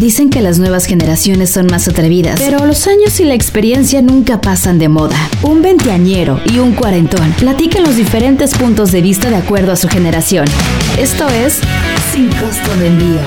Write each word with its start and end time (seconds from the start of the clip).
Dicen 0.00 0.30
que 0.30 0.40
las 0.40 0.58
nuevas 0.58 0.86
generaciones 0.86 1.50
son 1.50 1.66
más 1.66 1.86
atrevidas, 1.86 2.40
pero 2.40 2.64
los 2.64 2.86
años 2.86 3.20
y 3.20 3.24
la 3.24 3.34
experiencia 3.34 4.00
nunca 4.00 4.40
pasan 4.40 4.78
de 4.78 4.88
moda. 4.88 5.14
Un 5.42 5.60
veinteañero 5.60 6.40
y 6.50 6.58
un 6.58 6.72
cuarentón 6.72 7.32
platican 7.38 7.82
los 7.82 7.96
diferentes 7.96 8.54
puntos 8.54 8.92
de 8.92 9.02
vista 9.02 9.28
de 9.28 9.36
acuerdo 9.36 9.72
a 9.72 9.76
su 9.76 9.88
generación. 9.88 10.46
Esto 10.98 11.28
es 11.28 11.58
Sin 12.14 12.28
Costo 12.28 12.74
de 12.78 12.86
Envío. 12.86 13.20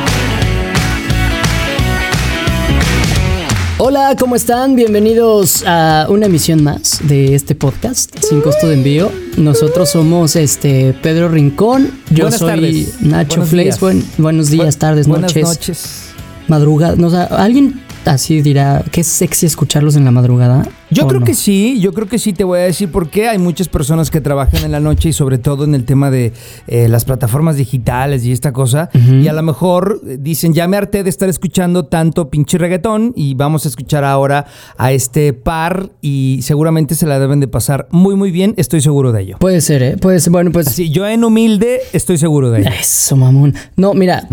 Hola, 3.77 4.15
¿cómo 4.17 4.35
están? 4.35 4.75
Bienvenidos 4.75 5.63
a 5.67 6.07
una 6.09 6.25
emisión 6.25 6.63
más 6.63 7.01
de 7.03 7.35
este 7.35 7.53
podcast 7.53 8.15
sin 8.27 8.41
costo 8.41 8.67
de 8.67 8.75
envío. 8.75 9.11
Nosotros 9.37 9.89
somos 9.89 10.35
este 10.35 10.95
Pedro 11.03 11.27
Rincón, 11.29 11.91
yo 12.09 12.23
Buenas 12.25 12.39
soy 12.39 12.49
tardes. 12.49 13.01
Nacho 13.01 13.29
Buenos 13.41 13.49
Fleis. 13.49 13.65
días. 13.65 13.79
Buen- 13.79 14.03
buenos 14.17 14.49
días, 14.49 14.75
Bu- 14.77 14.79
tardes, 14.79 15.07
buenas 15.07 15.31
noches, 15.35 15.43
noches. 15.47 16.02
Madrugada. 16.47 16.95
No, 16.95 17.07
o 17.07 17.09
sea, 17.09 17.23
alguien 17.23 17.81
así 18.05 18.41
dirá 18.41 18.83
que 18.91 19.01
es 19.01 19.07
sexy 19.07 19.45
escucharlos 19.45 19.95
en 19.95 20.05
la 20.05 20.11
madrugada. 20.11 20.67
Yo 20.89 21.05
¿o 21.05 21.07
creo 21.07 21.21
no? 21.21 21.25
que 21.25 21.33
sí, 21.33 21.79
yo 21.79 21.93
creo 21.93 22.07
que 22.07 22.19
sí 22.19 22.33
te 22.33 22.43
voy 22.43 22.59
a 22.59 22.63
decir 22.63 22.91
por 22.91 23.09
qué 23.09 23.27
hay 23.27 23.39
muchas 23.39 23.67
personas 23.67 24.11
que 24.11 24.21
trabajan 24.21 24.63
en 24.63 24.71
la 24.71 24.79
noche 24.79 25.09
y 25.09 25.13
sobre 25.13 25.37
todo 25.37 25.63
en 25.63 25.73
el 25.73 25.85
tema 25.85 26.11
de 26.11 26.33
eh, 26.67 26.87
las 26.87 27.05
plataformas 27.05 27.55
digitales 27.57 28.25
y 28.25 28.31
esta 28.31 28.51
cosa. 28.51 28.89
Y 28.93 29.27
a 29.27 29.33
lo 29.33 29.41
mejor 29.41 30.01
dicen, 30.19 30.53
ya 30.53 30.67
me 30.67 30.77
harté 30.77 31.03
de 31.03 31.09
estar 31.09 31.29
escuchando 31.29 31.85
tanto 31.85 32.29
pinche 32.29 32.57
reggaetón 32.57 33.13
y 33.15 33.33
vamos 33.33 33.65
a 33.65 33.69
escuchar 33.69 34.03
ahora 34.03 34.45
a 34.77 34.91
este 34.91 35.33
par 35.33 35.89
y 36.01 36.39
seguramente 36.43 36.95
se 36.95 37.07
la 37.07 37.19
deben 37.19 37.39
de 37.39 37.47
pasar 37.47 37.87
muy 37.89 38.15
muy 38.15 38.31
bien, 38.31 38.53
estoy 38.57 38.81
seguro 38.81 39.11
de 39.11 39.21
ello. 39.21 39.37
Puede 39.39 39.61
ser, 39.61 39.81
¿eh? 39.81 39.97
Puede 39.97 40.19
ser. 40.19 40.31
Bueno, 40.31 40.51
pues 40.51 40.67
Así, 40.67 40.89
yo 40.89 41.07
en 41.07 41.23
humilde 41.23 41.79
estoy 41.93 42.17
seguro 42.17 42.51
de 42.51 42.61
ello. 42.61 42.69
Eso, 42.79 43.15
mamón. 43.15 43.55
No, 43.75 43.93
mira. 43.93 44.27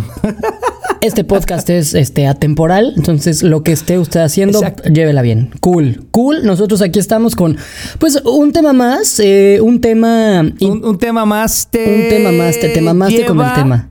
Este 1.01 1.25
podcast 1.25 1.71
es 1.71 1.95
este 1.95 2.27
atemporal, 2.27 2.93
entonces 2.95 3.43
lo 3.43 3.63
que 3.63 3.73
esté 3.73 3.99
usted 3.99 4.21
haciendo, 4.21 4.59
Exacto. 4.59 4.91
llévela 4.91 5.23
bien. 5.23 5.51
Cool, 5.61 6.07
cool. 6.11 6.45
Nosotros 6.45 6.83
aquí 6.83 6.99
estamos 6.99 7.35
con, 7.37 7.57
pues, 7.99 8.21
un 8.25 8.53
tema 8.53 8.75
más, 8.75 9.19
eh, 9.19 9.61
un 9.63 9.81
tema, 9.81 10.41
Un, 10.61 10.85
un 10.85 10.99
tema 10.99 11.25
más 11.25 11.69
te... 11.71 11.79
un 12.05 12.09
tema 12.11 12.33
más, 12.33 12.61
te, 12.61 12.69
te 12.69 12.81
mamaste 12.83 13.25
con 13.25 13.39
el 13.41 13.45
lleva- 13.47 13.55
tema. 13.55 13.91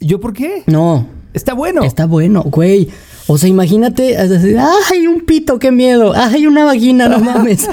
¿Yo 0.00 0.20
por 0.20 0.34
qué? 0.34 0.64
No, 0.66 1.06
Está 1.32 1.54
bueno. 1.54 1.82
está 1.82 2.04
bueno, 2.04 2.42
güey. 2.42 2.88
O 3.26 3.36
sea, 3.38 3.48
imagínate, 3.48 4.16
ay, 4.18 5.06
un 5.06 5.20
pito, 5.22 5.58
qué 5.58 5.70
miedo. 5.72 6.12
Ay, 6.14 6.46
una 6.46 6.64
vagina, 6.66 7.08
no 7.08 7.20
mames. 7.24 7.68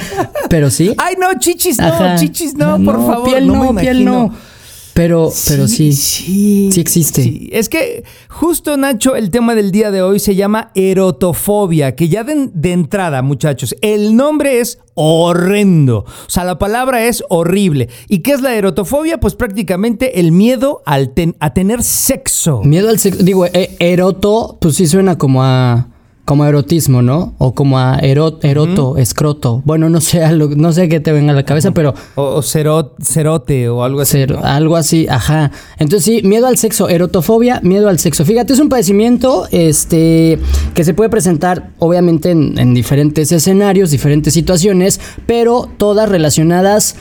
Pero 0.49 0.69
sí. 0.69 0.93
Ay, 0.97 1.15
no, 1.19 1.27
chichis 1.39 1.77
no, 1.77 1.87
Ajá. 1.87 2.15
chichis 2.15 2.55
no, 2.55 2.81
por 2.83 2.95
favor. 3.05 3.29
Piel 3.29 3.47
no, 3.47 3.73
me 3.73 3.81
piel 3.81 4.01
imagino. 4.01 4.11
no. 4.29 4.54
Pero, 4.95 5.29
pero 5.49 5.67
sí. 5.67 5.91
Sí, 5.91 6.69
Sí 6.71 6.79
existe. 6.79 7.21
sí. 7.21 7.49
Es 7.51 7.67
que 7.67 8.05
justo, 8.29 8.77
Nacho, 8.77 9.15
el 9.17 9.29
tema 9.29 9.53
del 9.53 9.71
día 9.71 9.91
de 9.91 10.01
hoy 10.01 10.19
se 10.19 10.35
llama 10.35 10.71
erotofobia, 10.73 11.95
que 11.95 12.07
ya 12.07 12.23
de, 12.23 12.49
de 12.53 12.71
entrada, 12.71 13.21
muchachos, 13.21 13.75
el 13.81 14.15
nombre 14.15 14.61
es 14.61 14.79
horrendo. 14.93 15.99
O 15.99 16.29
sea, 16.29 16.45
la 16.45 16.57
palabra 16.57 17.05
es 17.05 17.23
horrible. 17.29 17.89
¿Y 18.07 18.19
qué 18.19 18.31
es 18.31 18.41
la 18.41 18.55
erotofobia? 18.55 19.19
Pues 19.19 19.35
prácticamente 19.35 20.21
el 20.21 20.31
miedo 20.31 20.81
al 20.85 21.13
ten- 21.13 21.35
a 21.41 21.53
tener 21.53 21.83
sexo. 21.83 22.61
Miedo 22.63 22.87
al 22.89 22.97
sexo. 22.97 23.21
Digo, 23.21 23.45
eh, 23.47 23.75
eroto, 23.79 24.57
pues 24.61 24.75
sí 24.75 24.87
suena 24.87 25.17
como 25.17 25.43
a. 25.43 25.89
Como 26.25 26.43
a 26.43 26.49
erotismo, 26.49 27.03
¿no? 27.03 27.35
O 27.37 27.53
como 27.53 27.77
a 27.77 27.99
ero- 27.99 28.39
eroto, 28.41 28.97
escroto. 28.97 29.61
Bueno, 29.63 29.89
no 29.91 30.01
sé, 30.01 30.23
algo- 30.25 30.55
no 30.55 30.73
sé 30.73 30.89
qué 30.89 30.99
te 30.99 31.11
venga 31.11 31.33
a 31.33 31.35
la 31.35 31.43
cabeza, 31.43 31.69
pero 31.71 31.93
O, 32.15 32.23
o 32.23 32.41
cero- 32.41 32.95
cerote 32.99 33.69
o 33.69 33.83
algo 33.83 34.01
así. 34.01 34.25
¿no? 34.25 34.39
algo 34.43 34.75
así, 34.75 35.05
ajá. 35.07 35.51
Entonces 35.77 36.03
sí, 36.03 36.21
miedo 36.27 36.47
al 36.47 36.57
sexo, 36.57 36.89
erotofobia, 36.89 37.59
miedo 37.63 37.89
al 37.89 37.99
sexo. 37.99 38.25
Fíjate, 38.25 38.53
es 38.53 38.59
un 38.59 38.69
padecimiento 38.69 39.47
este, 39.51 40.39
que 40.73 40.83
se 40.83 40.95
puede 40.95 41.11
presentar 41.11 41.69
obviamente 41.77 42.31
en, 42.31 42.57
en 42.57 42.73
diferentes 42.73 43.31
escenarios, 43.31 43.91
diferentes 43.91 44.33
situaciones, 44.33 44.99
pero 45.27 45.69
todas 45.77 46.09
relacionadas 46.09 46.95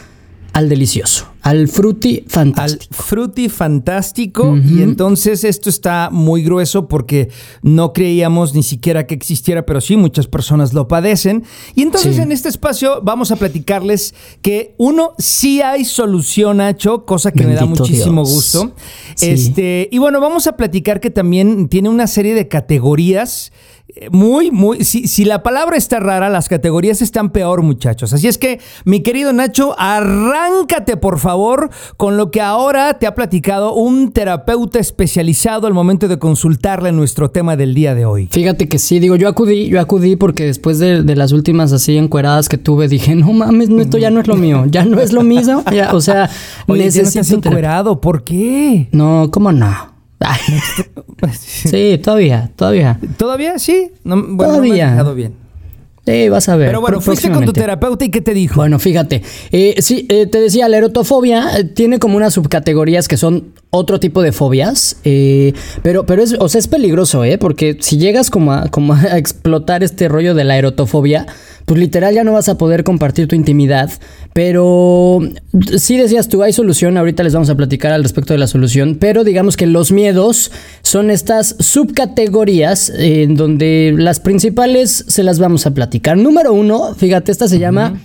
al 0.52 0.68
delicioso, 0.68 1.26
al 1.44 1.68
fruity 1.68 2.20
al 2.24 2.30
fantástico. 2.30 2.94
fruity 2.94 3.48
fantástico 3.50 4.56
y 4.56 4.82
entonces 4.82 5.44
esto 5.44 5.68
está 5.68 6.08
muy 6.10 6.42
grueso 6.42 6.88
porque 6.88 7.28
no 7.62 7.92
creíamos 7.92 8.54
ni 8.54 8.62
siquiera 8.62 9.06
que 9.06 9.14
existiera, 9.14 9.66
pero 9.66 9.80
sí 9.82 9.96
muchas 9.96 10.26
personas 10.26 10.72
lo 10.72 10.88
padecen. 10.88 11.44
Y 11.74 11.82
entonces 11.82 12.16
Sí. 12.16 12.22
en 12.22 12.32
este 12.32 12.48
espacio 12.48 13.00
vamos 13.02 13.30
a 13.30 13.36
platicarles 13.36 14.14
que 14.40 14.74
uno 14.78 15.12
sí 15.18 15.60
hay 15.60 15.84
solución, 15.84 16.56
Nacho, 16.56 17.04
cosa 17.04 17.30
que 17.30 17.46
me 17.46 17.54
da 17.54 17.66
muchísimo 17.66 18.22
Dios. 18.24 18.34
gusto. 18.34 18.74
Sí. 19.14 19.28
Este, 19.30 19.88
y 19.92 19.98
bueno, 19.98 20.20
vamos 20.20 20.46
a 20.46 20.56
platicar 20.56 20.98
que 20.98 21.10
también 21.10 21.68
tiene 21.68 21.90
una 21.90 22.06
serie 22.06 22.34
de 22.34 22.48
categorías 22.48 23.52
eh, 23.96 24.08
muy, 24.10 24.50
muy. 24.50 24.82
Si, 24.82 25.06
si 25.08 25.24
la 25.26 25.42
palabra 25.42 25.76
está 25.76 26.00
rara, 26.00 26.30
las 26.30 26.48
categorías 26.48 27.02
están 27.02 27.30
peor, 27.30 27.60
muchachos. 27.62 28.12
Así 28.14 28.26
es 28.26 28.38
que, 28.38 28.58
mi 28.86 29.02
querido 29.02 29.32
Nacho, 29.34 29.78
arráncate, 29.78 30.96
por 30.96 31.18
favor, 31.18 31.33
con 31.96 32.16
lo 32.16 32.30
que 32.30 32.40
ahora 32.40 32.94
te 32.94 33.06
ha 33.06 33.14
platicado 33.14 33.74
un 33.74 34.12
terapeuta 34.12 34.78
especializado 34.78 35.66
al 35.66 35.74
momento 35.74 36.08
de 36.08 36.18
consultarle 36.18 36.92
nuestro 36.92 37.30
tema 37.30 37.56
del 37.56 37.74
día 37.74 37.94
de 37.94 38.04
hoy. 38.04 38.28
Fíjate 38.30 38.68
que 38.68 38.78
sí, 38.78 38.98
digo, 39.00 39.16
yo 39.16 39.28
acudí, 39.28 39.68
yo 39.68 39.80
acudí 39.80 40.16
porque 40.16 40.44
después 40.44 40.78
de, 40.78 41.02
de 41.02 41.16
las 41.16 41.32
últimas 41.32 41.72
así 41.72 41.96
encueradas 41.96 42.48
que 42.48 42.58
tuve, 42.58 42.88
dije, 42.88 43.14
no 43.14 43.32
mames, 43.32 43.68
no, 43.68 43.80
esto 43.80 43.98
ya 43.98 44.10
no 44.10 44.20
es 44.20 44.26
lo 44.26 44.36
mío, 44.36 44.64
ya 44.66 44.84
no 44.84 45.00
es 45.00 45.12
lo 45.12 45.22
mismo, 45.22 45.62
ya, 45.72 45.92
o 45.94 46.00
sea, 46.00 46.30
Oye, 46.66 46.90
ya 46.90 47.02
no 47.02 47.04
necesito... 47.04 47.48
encuerado, 47.48 48.00
¿por 48.00 48.24
qué? 48.24 48.88
No, 48.92 49.30
¿cómo 49.30 49.52
no? 49.52 49.94
Sí, 51.38 51.98
todavía, 52.02 52.50
todavía. 52.56 52.98
¿Todavía? 53.16 53.58
Sí. 53.58 53.90
No, 54.04 54.16
bueno, 54.16 54.34
no 54.54 54.60
me 54.60 54.68
Todavía. 54.68 54.90
dejado 54.90 55.14
bien. 55.14 55.43
Sí, 56.06 56.28
vas 56.28 56.48
a 56.48 56.56
ver. 56.56 56.68
Pero 56.68 56.80
bueno, 56.80 57.00
fuiste 57.00 57.30
con 57.30 57.44
tu 57.44 57.52
terapeuta 57.52 58.04
y 58.04 58.10
¿qué 58.10 58.20
te 58.20 58.34
dijo? 58.34 58.56
Bueno, 58.56 58.78
fíjate, 58.78 59.22
eh, 59.52 59.76
sí, 59.78 60.06
eh, 60.10 60.26
te 60.26 60.40
decía, 60.40 60.68
la 60.68 60.76
erotofobia 60.76 61.58
eh, 61.58 61.64
tiene 61.64 61.98
como 61.98 62.16
unas 62.16 62.34
subcategorías 62.34 63.08
que 63.08 63.16
son 63.16 63.54
otro 63.74 63.98
tipo 63.98 64.22
de 64.22 64.32
fobias, 64.32 64.96
eh, 65.04 65.52
pero, 65.82 66.06
pero 66.06 66.22
es, 66.22 66.36
o 66.38 66.48
sea, 66.48 66.58
es 66.58 66.68
peligroso, 66.68 67.24
¿eh? 67.24 67.38
Porque 67.38 67.76
si 67.80 67.98
llegas 67.98 68.30
como 68.30 68.52
a, 68.52 68.68
como 68.68 68.94
a 68.94 69.02
explotar 69.18 69.82
este 69.82 70.08
rollo 70.08 70.34
de 70.34 70.44
la 70.44 70.56
erotofobia, 70.56 71.26
pues 71.64 71.80
literal 71.80 72.14
ya 72.14 72.24
no 72.24 72.32
vas 72.32 72.48
a 72.48 72.58
poder 72.58 72.84
compartir 72.84 73.26
tu 73.26 73.34
intimidad, 73.34 73.90
pero 74.32 75.20
sí 75.76 75.96
decías 75.96 76.28
tú, 76.28 76.42
hay 76.42 76.52
solución, 76.52 76.96
ahorita 76.96 77.22
les 77.22 77.32
vamos 77.32 77.50
a 77.50 77.54
platicar 77.54 77.92
al 77.92 78.02
respecto 78.02 78.32
de 78.32 78.38
la 78.38 78.46
solución, 78.46 78.96
pero 79.00 79.24
digamos 79.24 79.56
que 79.56 79.66
los 79.66 79.90
miedos 79.90 80.52
son 80.82 81.10
estas 81.10 81.56
subcategorías 81.58 82.90
eh, 82.90 83.22
en 83.22 83.34
donde 83.34 83.94
las 83.96 84.20
principales 84.20 85.04
se 85.08 85.22
las 85.22 85.38
vamos 85.38 85.66
a 85.66 85.72
platicar. 85.72 86.16
Número 86.16 86.52
uno, 86.52 86.94
fíjate, 86.94 87.32
esta 87.32 87.48
se 87.48 87.58
llama 87.58 88.00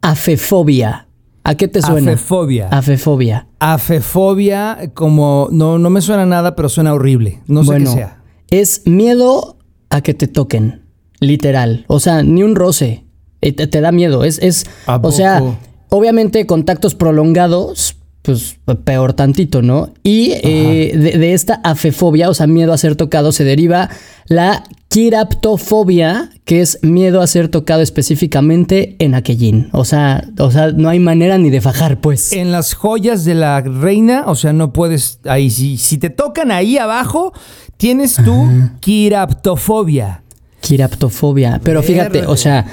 afefobia. 0.00 1.08
¿A 1.44 1.56
qué 1.56 1.66
te 1.66 1.82
suena? 1.82 2.12
Afefobia. 2.12 2.68
Afefobia. 2.68 3.46
Afefobia, 3.62 4.90
como 4.94 5.48
no, 5.52 5.78
no 5.78 5.88
me 5.88 6.00
suena 6.00 6.26
nada, 6.26 6.56
pero 6.56 6.68
suena 6.68 6.92
horrible. 6.94 7.40
No 7.46 7.62
sé 7.62 7.66
bueno, 7.66 7.90
qué 7.90 7.96
sea. 7.96 8.22
es 8.50 8.82
miedo 8.86 9.56
a 9.88 10.00
que 10.00 10.14
te 10.14 10.26
toquen, 10.26 10.82
literal. 11.20 11.84
O 11.86 12.00
sea, 12.00 12.22
ni 12.24 12.42
un 12.42 12.56
roce. 12.56 13.04
Eh, 13.40 13.52
Te, 13.52 13.66
te 13.68 13.80
da 13.80 13.92
miedo. 13.92 14.24
Es, 14.24 14.38
es 14.40 14.66
¿A 14.86 14.96
o 15.02 15.12
sea, 15.12 15.42
obviamente 15.90 16.46
contactos 16.46 16.94
prolongados, 16.96 17.96
pues 18.22 18.58
peor 18.84 19.12
tantito, 19.14 19.62
¿no? 19.62 19.92
Y 20.02 20.32
eh, 20.42 20.92
de, 20.96 21.18
de 21.18 21.32
esta 21.34 21.60
afefobia, 21.64 22.30
o 22.30 22.34
sea, 22.34 22.46
miedo 22.46 22.72
a 22.72 22.78
ser 22.78 22.94
tocado, 22.94 23.32
se 23.32 23.44
deriva 23.44 23.90
la 24.26 24.64
quiraptofobia, 24.88 26.30
que 26.44 26.60
es 26.60 26.78
miedo 26.82 27.22
a 27.22 27.26
ser 27.26 27.48
tocado 27.48 27.80
específicamente 27.80 28.94
en 28.98 29.14
aquellín. 29.14 29.70
O 29.72 29.84
sea, 29.84 30.28
o 30.38 30.50
sea, 30.50 30.70
no 30.70 30.88
hay 30.88 30.98
manera 30.98 31.38
ni 31.38 31.48
de 31.50 31.60
fajar, 31.60 32.00
pues. 32.00 32.32
En 32.32 32.52
las 32.52 32.74
joyas 32.74 33.24
de 33.24 33.34
la 33.34 33.60
reina, 33.62 34.24
o 34.26 34.34
sea, 34.34 34.52
no 34.52 34.72
puedes. 34.72 35.18
Ahí, 35.24 35.50
si, 35.50 35.78
si 35.78 35.96
te 35.96 36.10
tocan 36.10 36.50
ahí 36.52 36.76
abajo, 36.76 37.32
tienes 37.78 38.16
tu 38.16 38.48
quiraptofobia. 38.80 40.22
Quiraptofobia. 40.60 41.60
Pero 41.64 41.82
fíjate, 41.82 42.26
o 42.26 42.36
sea, 42.36 42.66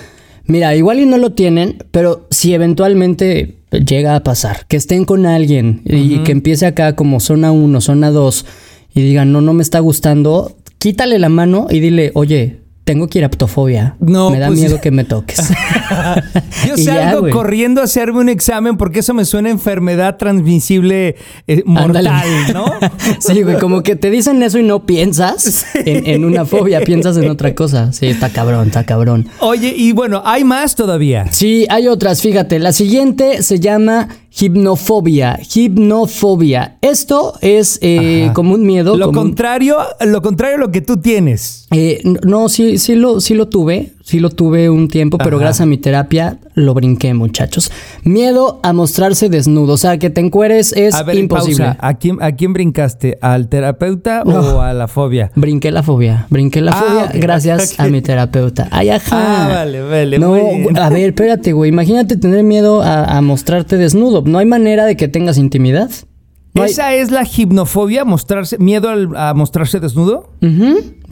mira, 0.45 0.75
igual 0.75 0.99
y 0.99 1.05
no 1.05 1.17
lo 1.17 1.31
tienen, 1.31 1.85
pero 1.91 2.27
si 2.29 2.53
eventualmente 2.53 3.58
llega 3.71 4.15
a 4.15 4.23
pasar, 4.23 4.65
que 4.67 4.77
estén 4.77 5.05
con 5.05 5.25
alguien 5.25 5.81
y 5.85 6.19
que 6.19 6.31
empiece 6.31 6.65
acá 6.65 6.95
como 6.95 7.19
zona 7.19 7.51
1, 7.51 7.81
zona 7.81 8.11
2 8.11 8.45
y 8.95 9.01
digan, 9.01 9.31
no, 9.31 9.41
no 9.41 9.53
me 9.53 9.61
está 9.61 9.79
gustando, 9.79 10.57
quítale 10.79 11.19
la 11.19 11.29
mano 11.29 11.67
y 11.69 11.79
dile, 11.79 12.11
oye, 12.15 12.61
tengo 12.89 13.07
quiraptofobia. 13.07 13.95
No, 13.99 14.31
me 14.31 14.39
da 14.39 14.47
pues- 14.47 14.61
miedo 14.61 14.81
que 14.81 14.89
me 14.89 15.03
toques. 15.03 15.37
Yo 16.67 16.75
ya, 16.75 17.11
salgo 17.11 17.29
corriendo 17.29 17.81
a 17.81 17.83
hacerme 17.83 18.17
un 18.17 18.29
examen 18.29 18.77
porque 18.77 19.01
eso 19.01 19.13
me 19.13 19.25
suena 19.25 19.49
a 19.49 19.51
enfermedad 19.51 20.17
transmisible 20.17 21.15
eh, 21.45 21.61
mortal, 21.67 22.07
Ándale. 22.07 22.51
¿no? 22.51 22.65
sí, 23.19 23.43
güey, 23.43 23.59
como 23.59 23.83
que 23.83 23.95
te 23.95 24.09
dicen 24.09 24.41
eso 24.41 24.57
y 24.57 24.63
no 24.63 24.87
piensas 24.87 25.67
en, 25.75 26.07
en 26.07 26.25
una 26.25 26.45
fobia, 26.45 26.81
piensas 26.81 27.15
en 27.17 27.29
otra 27.29 27.53
cosa. 27.53 27.93
Sí, 27.93 28.07
está 28.07 28.29
cabrón, 28.29 28.69
está 28.69 28.83
cabrón. 28.83 29.27
Oye, 29.39 29.71
y 29.77 29.91
bueno, 29.91 30.23
hay 30.25 30.43
más 30.43 30.73
todavía. 30.73 31.27
Sí, 31.31 31.67
hay 31.69 31.87
otras, 31.87 32.23
fíjate. 32.23 32.57
La 32.57 32.73
siguiente 32.73 33.43
se 33.43 33.59
llama 33.59 34.09
Hipnofobia, 34.39 35.39
hipnofobia. 35.55 36.77
Esto 36.81 37.33
es 37.41 37.79
eh, 37.81 38.31
como 38.33 38.53
un 38.53 38.65
miedo. 38.65 38.95
Lo 38.95 39.09
un- 39.09 39.13
contrario, 39.15 39.77
lo 40.05 40.21
contrario 40.21 40.55
a 40.57 40.59
lo 40.59 40.71
que 40.71 40.81
tú 40.81 40.97
tienes. 40.97 41.67
eh, 41.71 42.01
no, 42.25 42.49
sí, 42.49 42.77
sí 42.77 42.95
lo, 42.95 43.19
sí 43.21 43.33
lo 43.33 43.47
tuve, 43.49 43.93
sí 44.09 44.19
lo 44.19 44.29
tuve 44.31 44.69
un 44.69 44.87
tiempo, 44.87 45.17
pero 45.17 45.37
Ajá. 45.37 45.45
gracias 45.45 45.61
a 45.61 45.65
mi 45.67 45.77
terapia 45.77 46.39
lo 46.55 46.73
brinqué, 46.73 47.13
muchachos. 47.13 47.71
Miedo 48.03 48.59
a 48.63 48.73
mostrarse 48.73 49.29
desnudo, 49.29 49.73
o 49.73 49.77
sea, 49.77 49.97
que 49.99 50.09
te 50.09 50.19
encueres 50.21 50.73
es 50.73 50.95
a 50.95 51.03
ver, 51.03 51.17
imposible. 51.17 51.65
pausa. 51.65 51.77
¿A 51.79 51.93
quién, 51.93 52.17
¿A 52.21 52.31
quién 52.33 52.53
brincaste? 52.53 53.17
¿Al 53.21 53.49
terapeuta 53.49 54.23
No. 54.25 54.39
o 54.39 54.61
a 54.61 54.73
la 54.73 54.87
fobia? 54.87 55.31
Brinqué 55.35 55.71
la 55.71 55.83
fobia, 55.83 56.25
brinqué 56.29 56.61
la 56.61 56.71
Ah, 56.71 56.75
fobia 56.75 57.11
gracias 57.21 57.79
a 57.79 57.87
mi 57.87 58.01
terapeuta. 58.01 58.67
Ay, 58.71 58.89
ajá. 58.89 59.45
Ah, 59.45 59.47
vale, 59.49 59.81
vale, 59.81 60.17
No, 60.19 60.33
a 60.33 60.89
ver, 60.89 61.09
espérate, 61.09 61.53
güey. 61.53 61.69
Imagínate 61.69 62.17
tener 62.17 62.43
miedo 62.43 62.81
a, 62.81 63.17
a 63.17 63.21
mostrarte 63.21 63.77
desnudo. 63.77 64.23
No 64.25 64.39
hay 64.39 64.45
manera 64.45 64.85
de 64.85 64.95
que 64.97 65.07
tengas 65.07 65.37
intimidad. 65.37 65.89
No 66.55 66.63
hay- 66.63 66.71
¿Esa 66.71 66.95
es 66.95 67.11
la 67.11 67.25
gimnofobia? 67.25 68.05
¿Mostrarse, 68.05 68.57
¿Miedo 68.57 68.89
al- 68.89 69.15
a 69.15 69.33
mostrarse 69.35 69.79
desnudo? 69.79 70.31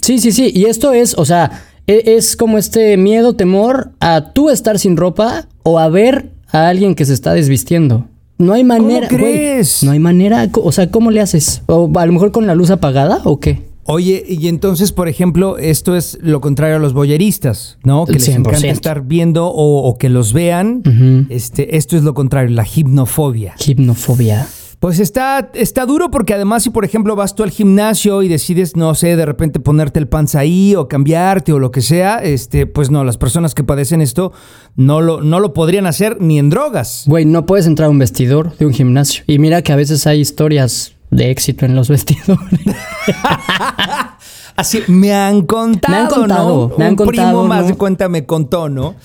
Sí, 0.01 0.19
sí, 0.19 0.31
sí. 0.31 0.51
Y 0.53 0.65
esto 0.65 0.93
es, 0.93 1.15
o 1.17 1.25
sea, 1.25 1.63
es 1.87 2.35
como 2.35 2.57
este 2.57 2.97
miedo, 2.97 3.33
temor 3.35 3.91
a 3.99 4.33
tú 4.33 4.49
estar 4.49 4.77
sin 4.77 4.97
ropa 4.97 5.47
o 5.63 5.79
a 5.79 5.89
ver 5.89 6.31
a 6.51 6.67
alguien 6.67 6.95
que 6.95 7.05
se 7.05 7.13
está 7.13 7.33
desvistiendo. 7.33 8.05
No 8.37 8.53
hay 8.53 8.63
manera, 8.63 9.07
güey. 9.09 9.21
crees? 9.21 9.83
No 9.83 9.91
hay 9.91 9.99
manera. 9.99 10.49
O 10.53 10.71
sea, 10.71 10.91
¿cómo 10.91 11.09
le 11.11 11.21
haces? 11.21 11.63
¿O 11.65 11.91
a 11.95 12.05
lo 12.05 12.13
mejor 12.13 12.31
con 12.31 12.45
la 12.45 12.55
luz 12.55 12.69
apagada 12.69 13.21
o 13.23 13.39
qué? 13.39 13.65
Oye, 13.89 14.25
y 14.27 14.49
entonces, 14.49 14.91
por 14.91 15.07
ejemplo, 15.07 15.57
esto 15.57 15.95
es 15.95 16.19
lo 16.21 16.41
contrario 16.41 16.75
a 16.75 16.79
los 16.79 16.91
boyeristas, 16.91 17.77
¿no? 17.83 18.05
Que 18.05 18.13
les 18.13 18.29
100%. 18.29 18.35
encanta 18.35 18.67
estar 18.67 19.01
viendo 19.03 19.47
o, 19.47 19.87
o 19.87 19.97
que 19.97 20.09
los 20.09 20.33
vean. 20.33 20.83
Este, 21.29 21.77
esto 21.77 21.95
es 21.95 22.03
lo 22.03 22.13
contrario, 22.13 22.53
la 22.53 22.65
gimnofobia. 22.65 23.55
Hipnofobia. 23.65 24.45
Pues 24.79 24.99
está, 24.99 25.49
está 25.55 25.87
duro 25.87 26.11
porque 26.11 26.35
además 26.35 26.61
si 26.61 26.69
por 26.69 26.85
ejemplo 26.85 27.15
vas 27.15 27.33
tú 27.33 27.41
al 27.41 27.49
gimnasio 27.49 28.21
y 28.21 28.27
decides, 28.27 28.75
no 28.75 28.93
sé, 28.93 29.15
de 29.15 29.25
repente 29.25 29.59
ponerte 29.59 29.97
el 29.97 30.07
pants 30.07 30.35
ahí 30.35 30.75
o 30.75 30.87
cambiarte 30.87 31.51
o 31.51 31.57
lo 31.57 31.71
que 31.71 31.81
sea, 31.81 32.17
este, 32.17 32.67
pues 32.67 32.91
no, 32.91 33.03
las 33.03 33.17
personas 33.17 33.55
que 33.55 33.63
padecen 33.63 34.01
esto 34.01 34.33
no 34.75 35.01
lo, 35.01 35.21
no 35.21 35.39
lo 35.39 35.53
podrían 35.53 35.87
hacer 35.87 36.21
ni 36.21 36.37
en 36.37 36.51
drogas. 36.51 37.05
Güey, 37.07 37.25
no 37.25 37.47
puedes 37.47 37.65
entrar 37.65 37.87
a 37.87 37.89
un 37.89 37.97
vestidor 37.97 38.55
de 38.57 38.67
un 38.67 38.73
gimnasio. 38.73 39.23
Y 39.25 39.39
mira 39.39 39.63
que 39.63 39.71
a 39.71 39.75
veces 39.75 40.05
hay 40.05 40.19
historias 40.19 40.93
de 41.09 41.31
éxito 41.31 41.65
en 41.65 41.75
los 41.75 41.89
vestidores. 41.89 42.37
Así 44.57 44.81
me 44.87 45.13
han 45.13 45.43
contado, 45.43 45.93
Me 45.93 45.99
han 45.99 46.07
contado, 46.07 46.67
¿no? 46.69 46.77
me 46.79 46.85
han 46.85 46.99
Un 46.99 47.07
primo 47.07 47.43
más 47.43 47.61
¿no? 47.61 47.67
de 47.67 47.73
cuenta 47.75 48.09
me 48.09 48.25
contó, 48.25 48.69
¿no? 48.69 48.95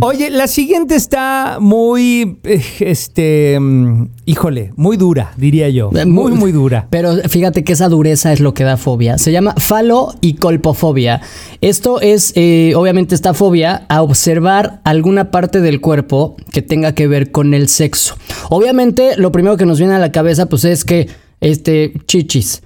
Oye, 0.00 0.30
la 0.30 0.48
siguiente 0.48 0.96
está 0.96 1.58
muy, 1.60 2.40
eh, 2.42 2.60
este, 2.80 3.56
mm, 3.60 4.08
híjole, 4.24 4.72
muy 4.74 4.96
dura, 4.96 5.32
diría 5.36 5.68
yo. 5.68 5.92
Muy, 6.06 6.32
muy 6.32 6.50
dura. 6.50 6.88
Pero 6.90 7.14
fíjate 7.28 7.62
que 7.62 7.74
esa 7.74 7.88
dureza 7.88 8.32
es 8.32 8.40
lo 8.40 8.52
que 8.52 8.64
da 8.64 8.76
fobia. 8.76 9.16
Se 9.16 9.30
llama 9.30 9.54
falo 9.58 10.12
y 10.20 10.34
colpofobia. 10.34 11.20
Esto 11.60 12.00
es, 12.00 12.32
eh, 12.34 12.72
obviamente, 12.74 13.14
esta 13.14 13.32
fobia 13.32 13.86
a 13.88 14.02
observar 14.02 14.80
alguna 14.82 15.30
parte 15.30 15.60
del 15.60 15.80
cuerpo 15.80 16.34
que 16.50 16.62
tenga 16.62 16.96
que 16.96 17.06
ver 17.06 17.30
con 17.30 17.54
el 17.54 17.68
sexo. 17.68 18.16
Obviamente, 18.50 19.16
lo 19.16 19.30
primero 19.30 19.56
que 19.56 19.66
nos 19.66 19.78
viene 19.78 19.94
a 19.94 20.00
la 20.00 20.10
cabeza, 20.10 20.46
pues 20.46 20.64
es 20.64 20.84
que, 20.84 21.08
este, 21.40 21.92
chichis, 22.06 22.64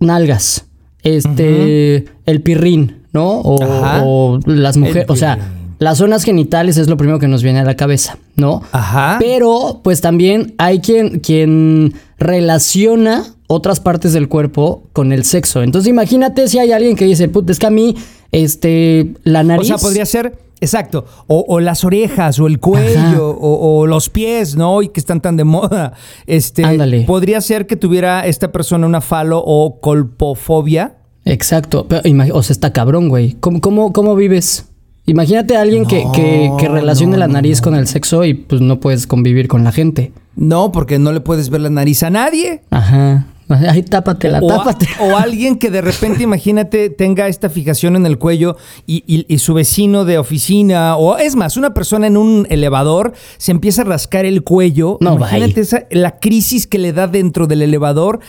nalgas, 0.00 0.65
este, 1.06 2.04
el 2.26 2.42
pirrín, 2.42 2.96
¿no? 3.12 3.40
O, 3.40 3.56
o 4.02 4.40
las 4.46 4.76
mujeres, 4.76 5.06
o 5.08 5.16
sea, 5.16 5.38
las 5.78 5.98
zonas 5.98 6.24
genitales 6.24 6.76
es 6.78 6.88
lo 6.88 6.96
primero 6.96 7.18
que 7.18 7.28
nos 7.28 7.42
viene 7.42 7.60
a 7.60 7.64
la 7.64 7.76
cabeza, 7.76 8.18
¿no? 8.34 8.62
Ajá. 8.72 9.16
Pero, 9.20 9.80
pues 9.84 10.00
también 10.00 10.54
hay 10.58 10.80
quien, 10.80 11.20
quien 11.20 11.94
relaciona 12.18 13.24
otras 13.46 13.80
partes 13.80 14.12
del 14.12 14.28
cuerpo 14.28 14.82
con 14.92 15.12
el 15.12 15.24
sexo. 15.24 15.62
Entonces, 15.62 15.88
imagínate 15.88 16.48
si 16.48 16.58
hay 16.58 16.72
alguien 16.72 16.96
que 16.96 17.04
dice, 17.04 17.28
puta, 17.28 17.52
es 17.52 17.58
que 17.58 17.66
a 17.66 17.70
mí, 17.70 17.94
este, 18.32 19.12
la 19.24 19.40
O 19.40 19.44
nariz. 19.44 19.68
sea, 19.68 19.78
podría 19.78 20.06
ser, 20.06 20.36
exacto, 20.60 21.04
o, 21.26 21.44
o 21.48 21.60
las 21.60 21.84
orejas, 21.84 22.38
o 22.38 22.46
el 22.46 22.58
cuello, 22.60 23.30
o, 23.30 23.80
o 23.80 23.86
los 23.86 24.08
pies, 24.08 24.56
¿no? 24.56 24.82
Y 24.82 24.88
que 24.88 25.00
están 25.00 25.20
tan 25.20 25.36
de 25.36 25.44
moda. 25.44 25.92
Este, 26.26 26.64
Ándale. 26.64 27.04
podría 27.04 27.40
ser 27.40 27.66
que 27.66 27.76
tuviera 27.76 28.26
esta 28.26 28.52
persona 28.52 28.86
una 28.86 29.00
falo 29.00 29.42
o 29.44 29.80
colpofobia. 29.80 30.96
Exacto. 31.24 31.86
Pero, 31.88 32.02
o 32.34 32.42
sea, 32.42 32.54
está 32.54 32.72
cabrón, 32.72 33.08
güey. 33.08 33.36
¿Cómo, 33.40 33.60
cómo, 33.60 33.92
cómo 33.92 34.14
vives? 34.14 34.68
Imagínate 35.06 35.56
a 35.56 35.62
alguien 35.62 35.86
que, 35.86 36.04
que, 36.14 36.50
que 36.58 36.68
relacione 36.68 37.12
no, 37.12 37.18
la 37.18 37.28
nariz 37.28 37.60
con 37.60 37.76
el 37.76 37.86
sexo 37.86 38.24
y 38.24 38.34
pues 38.34 38.60
no 38.60 38.80
puedes 38.80 39.06
convivir 39.06 39.46
con 39.46 39.62
la 39.62 39.70
gente. 39.70 40.12
No, 40.34 40.72
porque 40.72 40.98
no 40.98 41.12
le 41.12 41.20
puedes 41.20 41.48
ver 41.48 41.60
la 41.60 41.70
nariz 41.70 42.02
a 42.02 42.10
nadie. 42.10 42.62
Ajá. 42.70 43.26
Ay, 43.70 43.82
tápatela, 43.82 44.40
O, 44.40 44.50
a- 44.50 44.58
tápatela. 44.58 44.92
o 45.00 45.16
alguien 45.16 45.56
que 45.58 45.70
de 45.70 45.80
repente, 45.80 46.22
imagínate, 46.24 46.90
tenga 46.90 47.28
esta 47.28 47.48
fijación 47.48 47.94
en 47.96 48.04
el 48.06 48.18
cuello 48.18 48.56
y, 48.86 49.04
y- 49.06 49.24
y 49.32 49.38
su 49.38 49.54
vecino 49.54 50.04
de 50.04 50.18
oficina, 50.18 50.96
o 50.96 51.16
es 51.18 51.36
más, 51.36 51.56
una 51.56 51.72
persona 51.74 52.06
en 52.08 52.16
un 52.16 52.46
elevador 52.50 53.12
se 53.38 53.52
empieza 53.52 53.82
a 53.82 53.84
rascar 53.84 54.24
el 54.24 54.42
cuello. 54.42 54.98
No, 55.00 55.14
imagínate 55.14 55.60
esa- 55.60 55.84
la 55.90 56.18
crisis 56.18 56.66
que 56.66 56.78
le 56.78 56.92
da 56.92 57.06
dentro 57.06 57.46
del 57.46 57.62
elevador. 57.62 58.20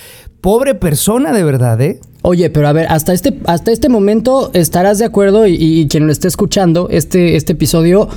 Pobre 0.42 0.76
persona, 0.76 1.34
de 1.34 1.44
verdad, 1.44 1.82
¿eh? 1.82 2.00
Oye, 2.22 2.50
pero 2.52 2.68
a 2.68 2.72
ver, 2.74 2.86
hasta 2.90 3.12
este, 3.14 3.40
hasta 3.46 3.72
este 3.72 3.90
momento 3.90 4.52
estarás 4.54 5.00
de 5.00 5.06
acuerdo 5.06 5.48
y, 5.48 5.56
y 5.56 5.88
quien 5.88 6.06
lo 6.06 6.12
esté 6.12 6.28
escuchando, 6.28 6.88
este, 6.92 7.36
este 7.36 7.54
episodio, 7.54 8.08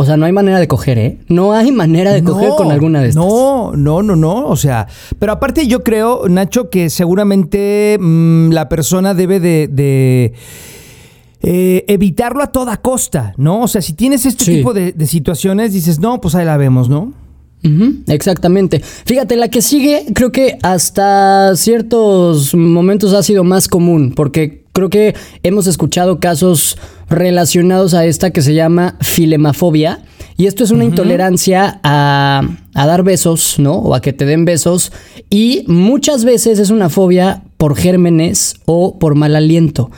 o 0.00 0.04
sea, 0.04 0.16
no 0.16 0.26
hay 0.26 0.32
manera 0.32 0.60
de 0.60 0.68
coger, 0.68 0.96
¿eh? 0.98 1.18
No 1.28 1.52
hay 1.54 1.72
manera 1.72 2.12
de 2.12 2.22
coger 2.22 2.50
con 2.56 2.70
alguna 2.70 3.00
de 3.02 3.08
estas. 3.08 3.24
No, 3.24 3.72
no, 3.74 4.00
no, 4.04 4.14
no. 4.14 4.46
O 4.46 4.54
sea, 4.54 4.86
pero 5.18 5.32
aparte 5.32 5.66
yo 5.66 5.82
creo, 5.82 6.28
Nacho, 6.28 6.70
que 6.70 6.88
seguramente 6.88 7.98
mm, 8.00 8.50
la 8.52 8.68
persona 8.68 9.12
debe 9.14 9.40
de... 9.40 9.68
de, 9.68 10.34
eh, 11.40 11.84
evitarlo 11.88 12.42
a 12.42 12.48
toda 12.48 12.76
costa, 12.78 13.32
¿no? 13.36 13.62
O 13.62 13.68
sea, 13.68 13.80
si 13.80 13.92
tienes 13.92 14.24
este 14.26 14.44
Sí. 14.44 14.56
tipo 14.56 14.72
de, 14.72 14.92
de 14.92 15.06
situaciones, 15.06 15.72
dices, 15.72 15.98
no, 16.00 16.20
pues 16.20 16.34
ahí 16.34 16.44
la 16.44 16.56
vemos, 16.56 16.88
¿no? 16.88 17.12
Ujú, 17.64 17.96
exactamente. 18.06 18.80
Fíjate, 19.04 19.36
la 19.36 19.48
que 19.48 19.62
sigue 19.62 20.06
creo 20.14 20.30
que 20.30 20.58
hasta 20.62 21.56
ciertos 21.56 22.54
momentos 22.54 23.12
ha 23.14 23.22
sido 23.22 23.44
más 23.44 23.68
común, 23.68 24.12
porque 24.14 24.64
creo 24.72 24.90
que 24.90 25.14
hemos 25.42 25.66
escuchado 25.66 26.20
casos 26.20 26.78
relacionados 27.10 27.94
a 27.94 28.04
esta 28.04 28.30
que 28.30 28.42
se 28.42 28.54
llama 28.54 28.96
filemafobia. 29.00 30.02
Y 30.36 30.46
esto 30.46 30.62
es 30.62 30.70
una 30.70 30.84
intolerancia 30.84 31.80
a, 31.82 32.42
a 32.74 32.86
dar 32.86 33.02
besos, 33.02 33.58
¿no? 33.58 33.74
O 33.74 33.94
a 33.96 34.00
que 34.00 34.12
te 34.12 34.24
den 34.24 34.44
besos. 34.44 34.92
Y 35.30 35.64
muchas 35.66 36.24
veces 36.24 36.60
es 36.60 36.70
una 36.70 36.88
fobia 36.90 37.42
por 37.56 37.74
gérmenes 37.74 38.54
o 38.66 39.00
por 39.00 39.16
mal 39.16 39.34
aliento. 39.34 39.90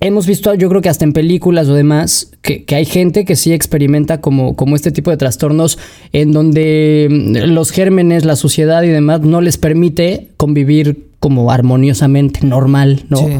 Hemos 0.00 0.28
visto, 0.28 0.54
yo 0.54 0.68
creo 0.68 0.80
que 0.80 0.88
hasta 0.88 1.04
en 1.04 1.12
películas 1.12 1.68
o 1.68 1.74
demás, 1.74 2.30
que, 2.40 2.64
que 2.64 2.76
hay 2.76 2.84
gente 2.84 3.24
que 3.24 3.34
sí 3.34 3.52
experimenta 3.52 4.20
como, 4.20 4.54
como 4.54 4.76
este 4.76 4.92
tipo 4.92 5.10
de 5.10 5.16
trastornos 5.16 5.76
en 6.12 6.32
donde 6.32 7.08
mm, 7.10 7.52
los 7.52 7.72
gérmenes, 7.72 8.24
la 8.24 8.36
suciedad 8.36 8.84
y 8.84 8.88
demás 8.88 9.22
no 9.22 9.40
les 9.40 9.58
permite 9.58 10.28
convivir 10.36 11.07
como 11.20 11.50
armoniosamente, 11.50 12.46
normal, 12.46 13.04
¿no? 13.08 13.18
Sí, 13.18 13.24
sí, 13.26 13.32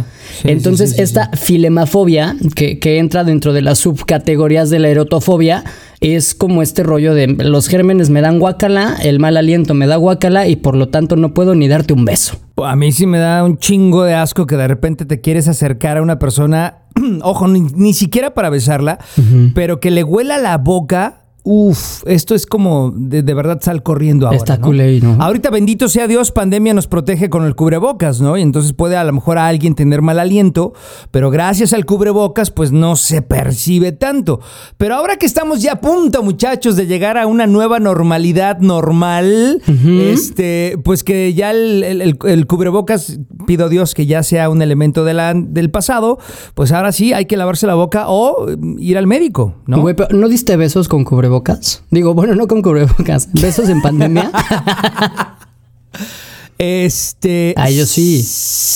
sí, 0.42 0.49
Entonces, 0.50 0.92
sí, 0.92 1.02
esta 1.02 1.30
filemafobia, 1.35 2.37
que, 2.54 2.78
que 2.78 2.99
entra 2.99 3.25
dentro 3.25 3.52
de 3.52 3.62
las 3.62 3.78
subcategorías 3.78 4.68
de 4.70 4.80
la 4.80 4.88
erotofobia, 4.88 5.64
es 6.00 6.35
como 6.35 6.62
este 6.62 6.82
rollo 6.82 7.14
de 7.14 7.26
los 7.26 7.68
gérmenes 7.68 8.11
me 8.11 8.20
dan 8.20 8.38
guácala, 8.38 8.97
el 9.02 9.18
mal 9.18 9.37
aliento 9.37 9.75
me 9.75 9.87
da 9.87 9.97
guácala 9.97 10.47
y 10.47 10.56
por 10.56 10.76
lo 10.76 10.88
tanto 10.88 11.16
no 11.16 11.35
puedo 11.35 11.54
ni 11.54 11.68
darte 11.68 11.92
un 11.92 12.04
beso. 12.04 12.38
A 12.56 12.76
mí 12.76 12.92
sí 12.92 13.06
me 13.06 13.18
da 13.18 13.44
un 13.44 13.58
chingo 13.58 14.04
de 14.04 14.14
asco 14.14 14.47
que 14.47 14.56
de 14.56 14.68
repente 14.68 15.04
te 15.06 15.20
quieres 15.20 15.49
acercar 15.49 15.97
a 15.97 16.02
una 16.02 16.18
persona, 16.18 16.78
ojo, 17.23 17.49
ni, 17.49 17.61
ni 17.61 17.94
siquiera 17.94 18.35
para 18.35 18.50
besarla, 18.50 18.99
pero 19.54 19.80
que 19.80 19.90
le 19.90 20.04
huela 20.04 20.38
la 20.38 20.56
boca. 20.58 21.25
Uf, 21.50 22.02
esto 22.05 22.35
es 22.35 22.45
como 22.45 22.93
de, 22.95 23.23
de 23.23 23.33
verdad 23.33 23.59
sal 23.62 23.83
corriendo 23.83 24.26
ahora. 24.26 24.37
Está 24.37 24.59
¿no? 24.59 24.67
culé, 24.67 25.00
¿no? 25.00 25.17
Ahorita, 25.19 25.49
bendito 25.49 25.88
sea 25.88 26.07
Dios, 26.07 26.31
pandemia 26.31 26.75
nos 26.75 26.87
protege 26.88 27.31
con 27.31 27.47
el 27.47 27.55
cubrebocas, 27.55 28.21
¿no? 28.21 28.37
Y 28.37 28.43
entonces 28.43 28.75
puede 28.75 28.99
a 28.99 29.05
lo 29.05 29.14
mejor 29.14 29.38
a 29.38 29.47
alguien 29.47 29.75
tener 29.75 30.02
mal 30.02 30.19
aliento, 30.19 30.75
pero 31.11 31.31
gracias 31.31 31.73
al 31.73 31.87
cubrebocas, 31.87 32.50
pues 32.50 32.71
no 32.71 32.97
se 32.97 33.23
percibe 33.23 33.93
tanto. 33.93 34.40
Pero 34.76 34.95
ahora 34.97 35.17
que 35.17 35.25
estamos 35.25 35.62
ya 35.62 35.73
a 35.73 35.81
punto, 35.81 36.23
muchachos, 36.23 36.76
de 36.76 36.87
llegar 36.87 37.17
a 37.17 37.26
una 37.26 37.47
nueva 37.47 37.78
normalidad 37.81 38.59
normal, 38.59 39.62
este, 40.12 40.76
pues 40.85 41.02
que 41.02 41.33
ya 41.33 41.50
el, 41.50 41.83
el- 41.83 42.02
el- 42.02 42.19
el 42.26 42.47
cubrebocas, 42.47 43.19
pido 43.47 43.67
a 43.67 43.69
Dios 43.71 43.95
que 43.95 44.05
ya 44.05 44.23
sea 44.23 44.50
un 44.50 44.61
elemento 44.61 45.05
de 45.05 45.14
la- 45.14 45.33
del 45.35 45.71
pasado, 45.71 46.19
pues 46.55 46.73
ahora 46.73 46.93
sí 46.93 47.14
hay 47.14 47.25
que 47.25 47.38
lavarse 47.38 47.67
la 47.67 47.75
boca 47.75 48.05
o 48.09 48.50
eh, 48.50 48.57
ir 48.78 48.99
al 48.99 49.07
médico, 49.07 49.55
¿no? 49.67 49.81
Güey, 49.81 49.95
pero 49.95 50.14
¿no 50.14 50.28
diste 50.28 50.57
besos 50.57 50.88
con 50.88 51.05
cubrebocas? 51.05 51.38
Digo, 51.90 52.14
bueno, 52.14 52.35
no 52.35 52.47
con 52.47 52.62
cubrebocas. 52.62 53.28
¿Besos 53.33 53.68
en 53.68 53.80
pandemia? 53.83 54.30
Este. 56.59 57.54
Ah, 57.57 57.71
yo 57.71 57.87
sí. 57.87 58.18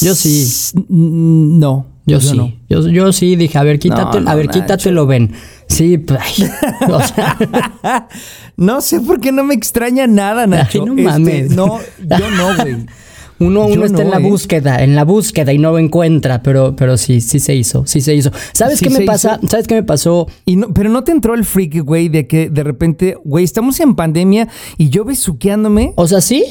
Yo 0.03 0.15
sí. 0.15 0.47
No. 0.89 1.87
Yo, 2.05 2.21
sí. 2.21 2.37
no. 2.37 2.53
Yo, 2.69 2.89
yo 2.89 3.13
sí 3.13 3.37
dije, 3.37 3.59
a 3.59 3.63
ver, 3.63 3.79
quítate, 3.79 4.19
No, 4.19 4.25
no, 4.25 4.31
a 4.31 4.35
ver, 4.35 4.49
quítatelo, 4.49 5.07
ven. 5.07 5.33
Sí, 5.69 5.99
pues, 5.99 6.21
ay, 6.21 6.51
o 6.91 7.01
sea, 7.01 8.09
No 8.57 8.81
sé 8.81 9.01
por 9.01 9.21
qué 9.21 9.33
no 9.33 9.45
me 9.45 9.55
extraña 9.55 10.07
nada, 10.07 10.47
Nacho. 10.47 10.85
no 10.85 10.93
Este, 10.95 11.03
mames. 11.05 11.51
no, 11.53 11.79
yo 12.01 12.31
no, 12.31 12.57
güey. 12.57 12.87
Uno, 13.47 13.67
uno 13.67 13.85
está 13.85 14.03
en 14.03 14.11
la 14.11 14.19
¿eh? 14.19 14.23
búsqueda, 14.23 14.83
en 14.83 14.95
la 14.95 15.05
búsqueda 15.05 15.53
y 15.53 15.59
no 15.59 15.73
lo 15.73 15.79
encuentra, 15.79 16.43
pero, 16.43 16.75
pero 16.77 16.97
sí, 16.97 17.21
sí 17.21 17.41
se 17.41 17.55
hizo, 17.55 17.85
sí 17.87 18.01
se 18.01 18.15
hizo. 18.15 18.31
¿Sabes 18.53 18.79
Sí 18.79 18.87
qué 18.87 18.91
me 18.99 19.05
pasa? 19.05 19.39
hizo. 19.41 19.49
¿Sabes 19.49 19.67
qué 19.67 19.75
me 19.75 19.83
pasó? 19.83 20.27
Y 20.45 20.57
no, 20.57 20.73
pero 20.73 20.89
no 20.91 21.05
te 21.05 21.13
entró 21.13 21.35
el 21.35 21.45
freak, 21.45 21.83
güey, 21.85 22.09
de 22.09 22.27
que 22.27 22.49
de 22.51 22.63
repente, 22.63 23.17
güey, 23.25 23.45
estamos 23.45 23.79
en 23.81 23.95
pandemia 23.95 24.49
y 24.79 24.89
yo 24.91 25.05
besuqueándome. 25.05 25.93
O 25.97 26.07
sea, 26.07 26.21
sí, 26.21 26.45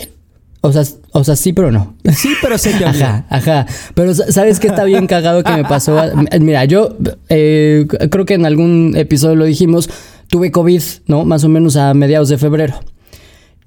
o 0.62 0.72
sea, 0.72 0.84
o 1.14 1.24
sea, 1.24 1.36
sí, 1.36 1.54
pero 1.54 1.72
no. 1.72 1.96
Sí, 2.16 2.30
pero 2.42 2.58
te 2.60 2.70
olvidó. 2.70 2.88
Ajá, 2.90 3.26
ajá. 3.30 3.66
Pero 3.96 4.14
sa- 4.14 4.32
¿sabes 4.32 4.60
qué 4.60 4.68
está 4.68 4.84
bien 4.84 5.08
cagado 5.08 5.44
que 5.44 5.52
me 5.54 5.64
pasó? 5.64 6.00
Mira, 6.40 6.66
yo 6.66 6.96
eh, 7.30 7.88
creo 8.12 8.26
que 8.26 8.36
en 8.36 8.46
algún 8.46 8.94
episodio 8.96 9.36
lo 9.36 9.46
dijimos, 9.46 9.90
tuve 10.28 10.52
COVID, 10.52 10.82
¿no? 11.08 11.26
Más 11.26 11.44
o 11.44 11.50
menos 11.50 11.76
a 11.78 11.94
mediados 11.94 12.30
de 12.30 12.38
febrero. 12.38 12.76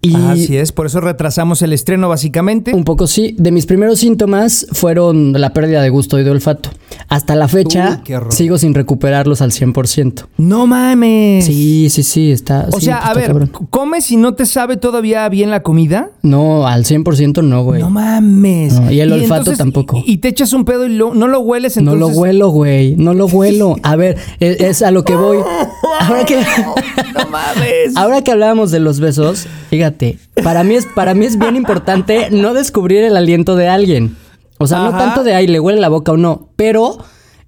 Y 0.05 0.15
Así 0.15 0.57
es, 0.57 0.73
por 0.73 0.87
eso 0.87 1.01
retrasamos 1.01 1.63
el 1.63 1.73
estreno 1.73 2.09
básicamente. 2.09 2.75
un 2.75 2.85
poco 2.85 3.07
sí. 3.07 3.35
De 3.39 3.51
mis 3.51 3.67
primeros 3.67 3.99
síntomas 4.01 4.67
fueron 4.73 5.33
la 5.41 5.53
pérdida 5.53 5.81
de 5.83 5.89
gusto 5.91 6.19
y 6.19 6.25
de 6.25 6.31
olfato. 6.31 6.71
Hasta 7.09 7.35
la 7.35 7.49
fecha 7.49 8.03
Uy, 8.07 8.15
sigo 8.31 8.59
sin 8.59 8.75
recuperarlos 8.75 9.41
al 9.41 9.51
100%. 9.51 10.27
No 10.37 10.67
mames. 10.67 11.47
Sí, 11.47 11.89
sí, 11.91 12.03
sí, 12.03 12.31
está. 12.33 12.69
O 12.73 12.79
sí, 12.79 12.87
sea, 12.87 12.99
está 12.99 13.11
a 13.11 13.15
ver, 13.15 13.27
cabrón. 13.29 13.51
¿comes 13.71 14.11
y 14.11 14.17
no 14.17 14.35
te 14.35 14.47
sabe 14.47 14.77
todavía 14.77 15.29
bien 15.29 15.51
la 15.51 15.63
comida? 15.63 16.11
No, 16.23 16.67
al 16.67 16.85
100% 16.85 17.43
no, 17.43 17.65
güey. 17.65 17.81
No 17.81 17.91
mames. 17.91 18.79
No, 18.79 18.91
y 18.91 19.01
el 19.01 19.13
olfato 19.13 19.53
tampoco. 19.57 20.03
Y, 20.07 20.13
y 20.15 20.17
te 20.19 20.29
echas 20.29 20.53
un 20.53 20.65
pedo 20.65 20.87
y 20.87 20.91
lo- 20.95 21.15
no 21.15 21.29
lo 21.29 21.41
hueles, 21.41 21.77
No 21.77 21.93
entonces. 21.95 22.15
lo 22.17 22.21
huelo, 22.21 22.49
güey. 22.51 22.95
No 22.97 23.15
lo 23.15 23.27
huelo. 23.27 23.77
A 23.83 23.97
ver, 23.97 24.17
es, 24.41 24.61
es 24.61 24.83
a 24.83 24.91
lo 24.91 25.05
que 25.05 25.15
voy. 25.17 25.39
Ahora 26.01 26.25
que, 26.25 26.37
No 26.37 27.29
mames. 27.31 27.65
ahora 27.97 28.23
que 28.23 28.33
hablábamos 28.33 28.71
de 28.71 28.81
los 28.81 29.01
besos, 29.01 29.47
fíjate, 29.71 29.94
para 30.43 30.65
mí 30.65 30.75
es, 30.75 30.87
para 30.87 31.15
mí 31.15 31.25
es 31.27 31.39
bien 31.39 31.57
importante 31.57 32.29
no 32.31 32.55
descubrir 32.55 33.05
el 33.05 33.17
aliento 33.17 33.57
de 33.57 33.69
alguien. 33.69 34.17
O 34.59 34.67
sea, 34.67 34.79
no 34.79 34.91
tanto 34.97 35.25
de 35.25 35.35
ahí 35.35 35.47
le 35.47 35.59
huele 35.61 35.81
la 35.81 35.89
boca 35.89 36.13
o 36.13 36.17
no, 36.17 36.49
pero 36.57 36.97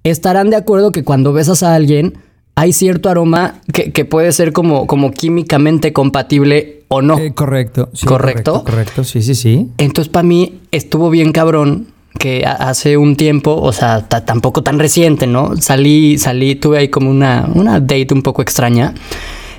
estarán 0.04 0.50
de 0.50 0.56
acuerdo 0.56 0.92
que 0.92 1.04
cuando 1.04 1.32
besas 1.32 1.62
a 1.62 1.74
alguien 1.74 2.18
hay 2.56 2.72
cierto 2.72 3.08
aroma 3.10 3.60
que, 3.72 3.92
que 3.92 4.04
puede 4.04 4.32
ser 4.32 4.52
como, 4.52 4.86
como 4.86 5.10
químicamente 5.12 5.92
compatible 5.92 6.84
o 6.88 7.02
no. 7.02 7.18
Eh, 7.18 7.32
correcto. 7.34 7.90
sí, 7.92 8.06
¿Correcto? 8.06 8.52
correcto. 8.52 8.70
Correcto, 8.70 9.04
sí, 9.04 9.22
sí, 9.22 9.34
sí. 9.34 9.68
Entonces, 9.78 10.10
para 10.10 10.22
mí 10.22 10.60
estuvo 10.72 11.10
bien 11.10 11.32
cabrón 11.32 11.88
que 12.18 12.44
hace 12.46 12.96
un 12.96 13.16
tiempo, 13.16 13.54
o 13.60 13.72
sea, 13.72 14.08
ta- 14.08 14.24
tampoco 14.24 14.62
tan 14.62 14.78
reciente, 14.78 15.26
¿no? 15.26 15.54
Salí, 15.58 16.16
salí, 16.18 16.54
tuve 16.54 16.78
ahí 16.78 16.88
como 16.88 17.10
una, 17.10 17.46
una 17.54 17.78
date 17.78 18.08
un 18.12 18.22
poco 18.22 18.40
extraña. 18.40 18.94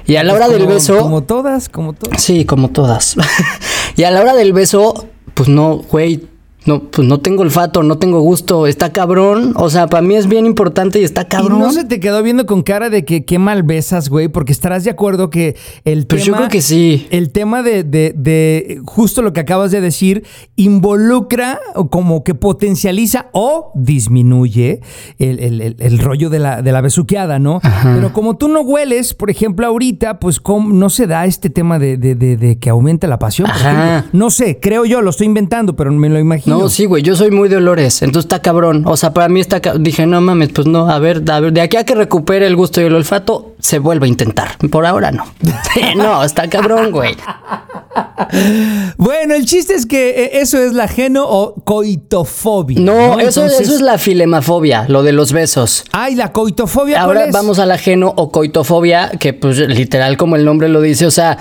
Y 0.07 0.15
a 0.15 0.23
la 0.23 0.33
hora 0.33 0.47
del 0.47 0.65
beso. 0.65 0.97
Como 0.99 1.23
todas, 1.23 1.69
como 1.69 1.93
todas. 1.93 2.23
Sí, 2.23 2.45
como 2.45 2.69
todas. 2.69 3.15
y 3.95 4.03
a 4.03 4.11
la 4.11 4.21
hora 4.21 4.33
del 4.33 4.53
beso, 4.53 5.05
pues 5.33 5.49
no, 5.49 5.77
güey. 5.77 6.25
No, 6.67 6.83
pues 6.83 7.07
no 7.07 7.19
tengo 7.19 7.41
olfato, 7.41 7.81
no 7.81 7.97
tengo 7.97 8.19
gusto, 8.19 8.67
está 8.67 8.91
cabrón. 8.91 9.53
O 9.55 9.69
sea, 9.69 9.87
para 9.87 10.01
mí 10.03 10.15
es 10.15 10.27
bien 10.27 10.45
importante 10.45 10.99
y 10.99 11.03
está 11.03 11.25
cabrón. 11.27 11.57
Y 11.57 11.61
no 11.61 11.71
se 11.71 11.85
te 11.85 11.99
quedó 11.99 12.21
viendo 12.21 12.45
con 12.45 12.61
cara 12.61 12.89
de 12.89 13.05
que 13.05 13.25
qué 13.25 13.39
mal 13.39 13.63
besas, 13.63 14.09
güey, 14.09 14.27
porque 14.27 14.51
estarás 14.51 14.83
de 14.83 14.91
acuerdo 14.91 15.29
que 15.29 15.55
el 15.85 16.05
Pues 16.05 16.21
yo 16.25 16.33
tema. 16.33 16.37
creo 16.37 16.49
que 16.49 16.61
sí. 16.61 17.07
El 17.09 17.31
tema 17.31 17.63
de, 17.63 17.83
de- 17.83 18.13
de 18.15 18.81
justo 18.85 19.21
lo 19.21 19.33
que 19.33 19.39
acabas 19.39 19.71
de 19.71 19.81
decir 19.81 20.23
involucra 20.55 21.59
o 21.75 21.89
como 21.89 22.23
que 22.23 22.35
potencializa 22.35 23.27
o 23.31 23.71
disminuye 23.75 24.81
el, 25.17 25.39
el- 25.39 25.61
el- 25.61 25.75
el 25.79 25.99
rollo 25.99 26.29
de 26.29 26.39
la, 26.39 26.61
de 26.61 26.71
la 26.71 26.81
besuqueada, 26.81 27.39
¿no? 27.39 27.61
Pero 27.83 28.11
como 28.13 28.37
tú 28.37 28.47
no 28.49 28.61
hueles, 28.61 29.13
por 29.13 29.29
ejemplo, 29.29 29.65
ahorita, 29.65 30.19
pues 30.19 30.39
¿cómo 30.39 30.71
no 30.73 30.89
se 30.89 31.07
da 31.07 31.25
este 31.25 31.49
tema 31.49 31.79
de, 31.79 31.97
de- 31.97 32.57
que 32.59 32.69
aumenta 32.69 33.07
la 33.07 33.19
pasión. 33.19 33.49
Ajá. 33.49 34.05
No 34.11 34.29
sé, 34.29 34.59
creo 34.61 34.85
yo, 34.85 35.01
lo 35.01 35.09
estoy 35.11 35.27
inventando, 35.27 35.75
pero 35.75 35.91
me 35.91 36.09
lo 36.09 36.19
imagino. 36.19 36.56
No, 36.56 36.56
sí, 36.69 36.85
güey, 36.85 37.03
yo 37.03 37.15
soy 37.15 37.31
muy 37.31 37.49
de 37.49 37.57
olores, 37.57 38.01
entonces 38.01 38.25
está 38.25 38.41
cabrón. 38.41 38.83
O 38.85 38.97
sea, 38.97 39.13
para 39.13 39.29
mí 39.29 39.39
está 39.39 39.59
dije, 39.79 40.05
no 40.05 40.21
mames, 40.21 40.49
pues 40.49 40.67
no, 40.67 40.89
a 40.89 40.99
ver, 40.99 41.23
a 41.29 41.39
ver, 41.39 41.53
de 41.53 41.61
aquí 41.61 41.77
a 41.77 41.83
que 41.83 41.95
recupere 41.95 42.47
el 42.47 42.55
gusto 42.55 42.81
y 42.81 42.85
el 42.85 42.93
olfato, 42.95 43.55
se 43.59 43.79
vuelve 43.79 44.05
a 44.05 44.09
intentar. 44.09 44.57
Por 44.69 44.85
ahora 44.85 45.11
no. 45.11 45.25
no, 45.95 46.23
está 46.23 46.49
cabrón, 46.49 46.91
güey. 46.91 47.15
Bueno, 48.97 49.35
el 49.35 49.45
chiste 49.45 49.73
es 49.73 49.85
que 49.85 50.09
eh, 50.09 50.29
eso 50.41 50.57
es 50.59 50.73
la 50.73 50.87
geno 50.87 51.25
o 51.27 51.55
coitofobia. 51.63 52.79
No, 52.79 53.19
eso, 53.19 53.41
Entonces- 53.41 53.61
eso 53.61 53.75
es 53.75 53.81
la 53.81 53.97
filemafobia, 53.97 54.85
lo 54.87 55.03
de 55.03 55.11
los 55.13 55.31
besos. 55.33 55.85
Ay, 55.91 56.15
la 56.15 56.31
coitofobia. 56.31 57.01
Ahora 57.01 57.19
¿cuál 57.21 57.29
es? 57.29 57.33
vamos 57.33 57.59
a 57.59 57.65
la 57.65 57.77
geno 57.77 58.13
o 58.15 58.31
coitofobia, 58.31 59.11
que 59.19 59.33
pues 59.33 59.57
literal 59.57 60.17
como 60.17 60.35
el 60.35 60.45
nombre 60.45 60.69
lo 60.69 60.81
dice, 60.81 61.05
o 61.05 61.11
sea, 61.11 61.37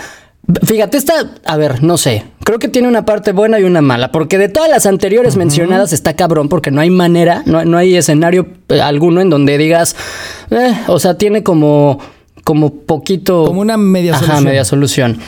fíjate, 0.65 0.97
esta, 0.97 1.15
a 1.45 1.57
ver, 1.57 1.83
no 1.83 1.97
sé, 1.97 2.25
creo 2.45 2.59
que 2.59 2.69
tiene 2.69 2.88
una 2.88 3.05
parte 3.05 3.33
buena 3.33 3.59
y 3.59 3.65
una 3.65 3.81
mala, 3.81 4.12
porque 4.12 4.38
de 4.38 4.49
todas 4.49 4.71
las 4.71 4.87
anteriores 4.87 5.37
mencionadas 5.37 5.93
está 5.93 6.15
cabrón, 6.15 6.49
porque 6.49 6.71
no 6.71 6.81
hay 6.81 6.91
manera, 6.91 7.43
no, 7.47 7.65
no 7.65 7.79
hay 7.79 7.97
escenario 7.97 8.47
eh, 8.69 8.81
alguno 8.81 9.21
en 9.21 9.31
donde 9.31 9.59
digas, 9.59 9.97
eh, 10.50 10.75
o 10.87 10.99
sea, 10.99 11.19
tiene 11.19 11.43
como, 11.43 11.99
como 12.45 12.75
poquito... 12.75 13.47
Como 13.47 13.61
una 13.61 13.76
media 13.76 14.12
Ajá, 14.12 14.21
solución. 14.21 14.45
media 14.45 14.65
solución. 14.65 15.19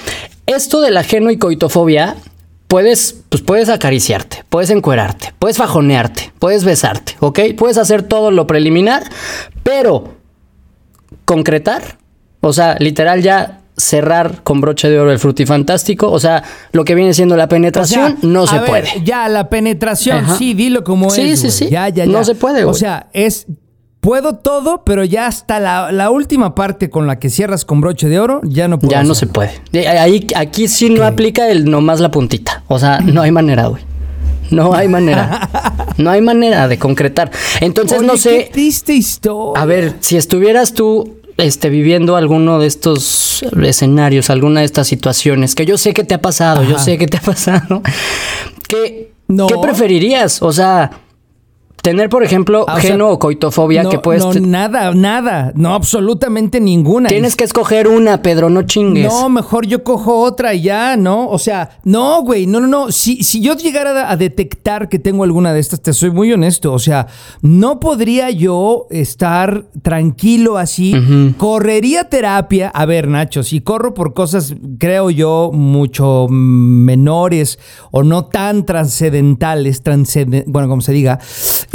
Esto 0.47 0.81
de 0.81 0.91
la 0.91 1.03
geno 1.03 1.31
y 1.31 1.37
coitofobia, 1.37 2.17
puedes, 2.69 3.23
pues 3.29 3.43
puedes 3.43 3.69
acariciarte, 3.69 4.45
puedes 4.49 4.71
encuerarte, 4.71 5.35
puedes 5.39 5.57
fajonearte, 5.57 6.33
puedes 6.39 6.65
besarte, 6.65 7.17
¿ok? 7.21 7.41
Puedes 7.57 7.79
hacer 7.79 8.03
todo 8.03 8.31
lo 8.31 8.47
preliminar, 8.47 9.03
pero 9.63 10.15
concretar, 11.25 11.99
o 12.41 12.53
sea, 12.53 12.77
literal 12.79 13.23
ya 13.23 13.58
cerrar 13.79 14.43
con 14.43 14.61
broche 14.61 14.91
de 14.91 15.01
oro 15.01 15.11
el 15.11 15.19
frutifantástico, 15.19 16.11
o 16.11 16.19
sea, 16.19 16.43
lo 16.73 16.85
que 16.85 16.95
viene 16.95 17.15
siendo 17.15 17.37
la 17.37 17.45
O 17.45 17.47
sea, 17.47 17.49
penetración, 17.49 18.19
no 18.23 18.47
se 18.47 18.57
a 18.57 18.61
ver, 18.61 18.69
puede. 18.71 18.89
Ya, 19.05 19.29
la 19.29 19.49
penetración, 19.49 20.19
Ajá. 20.19 20.37
sí, 20.37 20.53
dilo 20.53 20.85
como 20.85 21.09
Sí, 21.11 21.23
es. 21.31 21.41
sí, 21.41 21.47
güey. 21.47 21.53
sí. 21.59 21.69
Ya, 21.71 21.89
ya, 21.89 22.05
ya. 22.05 22.13
No 22.13 22.25
se 22.25 22.35
puede, 22.35 22.65
O 22.65 22.69
güey. 22.69 22.79
sea, 22.81 23.09
es. 23.15 23.47
Puedo 24.01 24.35
todo, 24.35 24.85
pero 24.85 25.03
ya 25.03 25.27
hasta 25.27 25.59
la, 25.59 25.91
la 25.91 26.11
última 26.11 26.55
parte 26.55 26.89
con 26.89 27.09
la 27.09 27.19
que 27.19 27.31
cierras 27.31 27.65
con 27.65 27.81
broche 27.81 28.09
de 28.09 28.21
oro, 28.21 28.41
ya 28.45 28.69
no 28.69 28.79
puedo. 28.79 28.93
Ya 28.93 29.03
no 29.03 29.15
se 29.17 29.27
puede. 29.27 29.51
Ahí, 29.89 30.25
aquí 30.37 30.69
sí 30.69 30.89
no 30.89 31.05
aplica 31.05 31.49
el 31.51 31.69
nomás 31.69 31.99
la 31.99 32.11
puntita. 32.13 32.63
O 32.69 32.79
sea, 32.79 33.01
no 33.01 33.23
hay 33.23 33.33
manera, 33.33 33.67
güey. 33.67 33.83
No 34.51 34.73
hay 34.75 34.89
manera. 34.89 35.49
No 35.99 36.11
hay 36.11 36.23
manera 36.23 36.69
de 36.69 36.79
concretar. 36.79 37.33
Entonces, 37.61 37.99
Oye, 37.99 38.07
no 38.07 38.13
Qué 38.13 38.19
sé. 38.21 38.51
triste 38.53 38.93
historia. 38.95 39.61
A 39.61 39.67
ver, 39.67 39.97
si 39.99 40.17
estuvieras 40.17 40.73
tú 40.73 41.18
este, 41.39 41.71
viviendo 41.71 42.17
alguno 42.17 42.59
de 42.59 42.67
estos 42.67 43.43
escenarios, 43.63 44.29
alguna 44.29 44.61
de 44.61 44.67
estas 44.67 44.87
situaciones, 44.89 45.55
que 45.55 45.65
yo 45.65 45.79
sé 45.79 45.95
que 45.95 46.05
te 46.05 46.15
ha 46.15 46.21
pasado, 46.21 46.63
yo 46.65 46.79
sé 46.79 46.99
que 46.99 47.07
te 47.07 47.17
ha 47.17 47.21
pasado, 47.25 47.83
¿qué, 48.69 49.13
No. 49.29 49.47
¿qué 49.47 49.55
preferirías? 49.63 50.43
O 50.43 50.53
sea, 50.53 50.91
tener, 51.91 52.09
por 52.11 52.23
ejemplo, 52.23 52.65
Ah, 52.69 52.75
o 52.77 52.81
sea, 52.81 52.91
geno 52.93 53.09
o 53.11 53.19
coitofobia, 53.19 53.83
no, 53.83 53.91
que 53.91 53.99
puedes... 53.99 54.23
no, 54.25 54.33
nada, 54.35 54.93
nada. 54.95 55.53
No, 55.55 55.75
absolutamente 55.75 56.61
ninguna. 56.61 57.09
tienes 57.09 57.35
que 57.37 57.45
escoger 57.45 57.89
una, 57.89 58.21
Pedro, 58.23 58.51
no 58.51 58.63
chingues. 58.63 59.07
No, 59.13 59.29
mejor 59.31 59.67
yo 59.67 59.83
cojo 59.83 60.19
otra 60.21 60.53
y 60.55 60.63
ya, 60.63 60.97
¿no? 60.97 61.29
O 61.29 61.39
sea, 61.39 61.71
no, 61.85 62.23
güey, 62.23 62.47
no, 62.47 62.61
no, 62.61 62.67
no. 62.67 62.93
Si, 62.93 63.23
si 63.25 63.41
yo 63.41 63.55
llegara 63.57 64.11
a 64.11 64.17
detectar 64.17 64.89
que 64.89 64.99
tengo 64.99 65.25
alguna 65.25 65.53
de 65.53 65.61
estas, 65.61 65.81
te 65.81 65.93
soy 65.93 66.11
muy 66.11 66.33
honesto. 66.33 66.73
O 66.73 66.79
sea, 66.79 67.07
no 67.41 67.81
podría 67.81 68.31
yo 68.31 68.87
estar 68.91 69.65
tranquilo 69.83 70.59
así. 70.59 70.95
Correría 71.39 72.05
terapia. 72.05 72.69
A 72.69 72.85
ver, 72.85 73.09
Nacho, 73.09 73.43
si 73.43 73.61
corro 73.61 73.95
por 73.95 74.13
cosas, 74.15 74.55
creo 74.79 75.11
yo, 75.11 75.51
mucho 75.55 76.27
menores 76.29 77.59
o 77.91 78.03
no 78.03 78.27
tan 78.27 78.67
trascendentales, 78.67 79.83
transcenden- 79.83 80.45
bueno, 80.47 80.69
como 80.69 80.83
se 80.83 80.93
diga, 80.93 81.19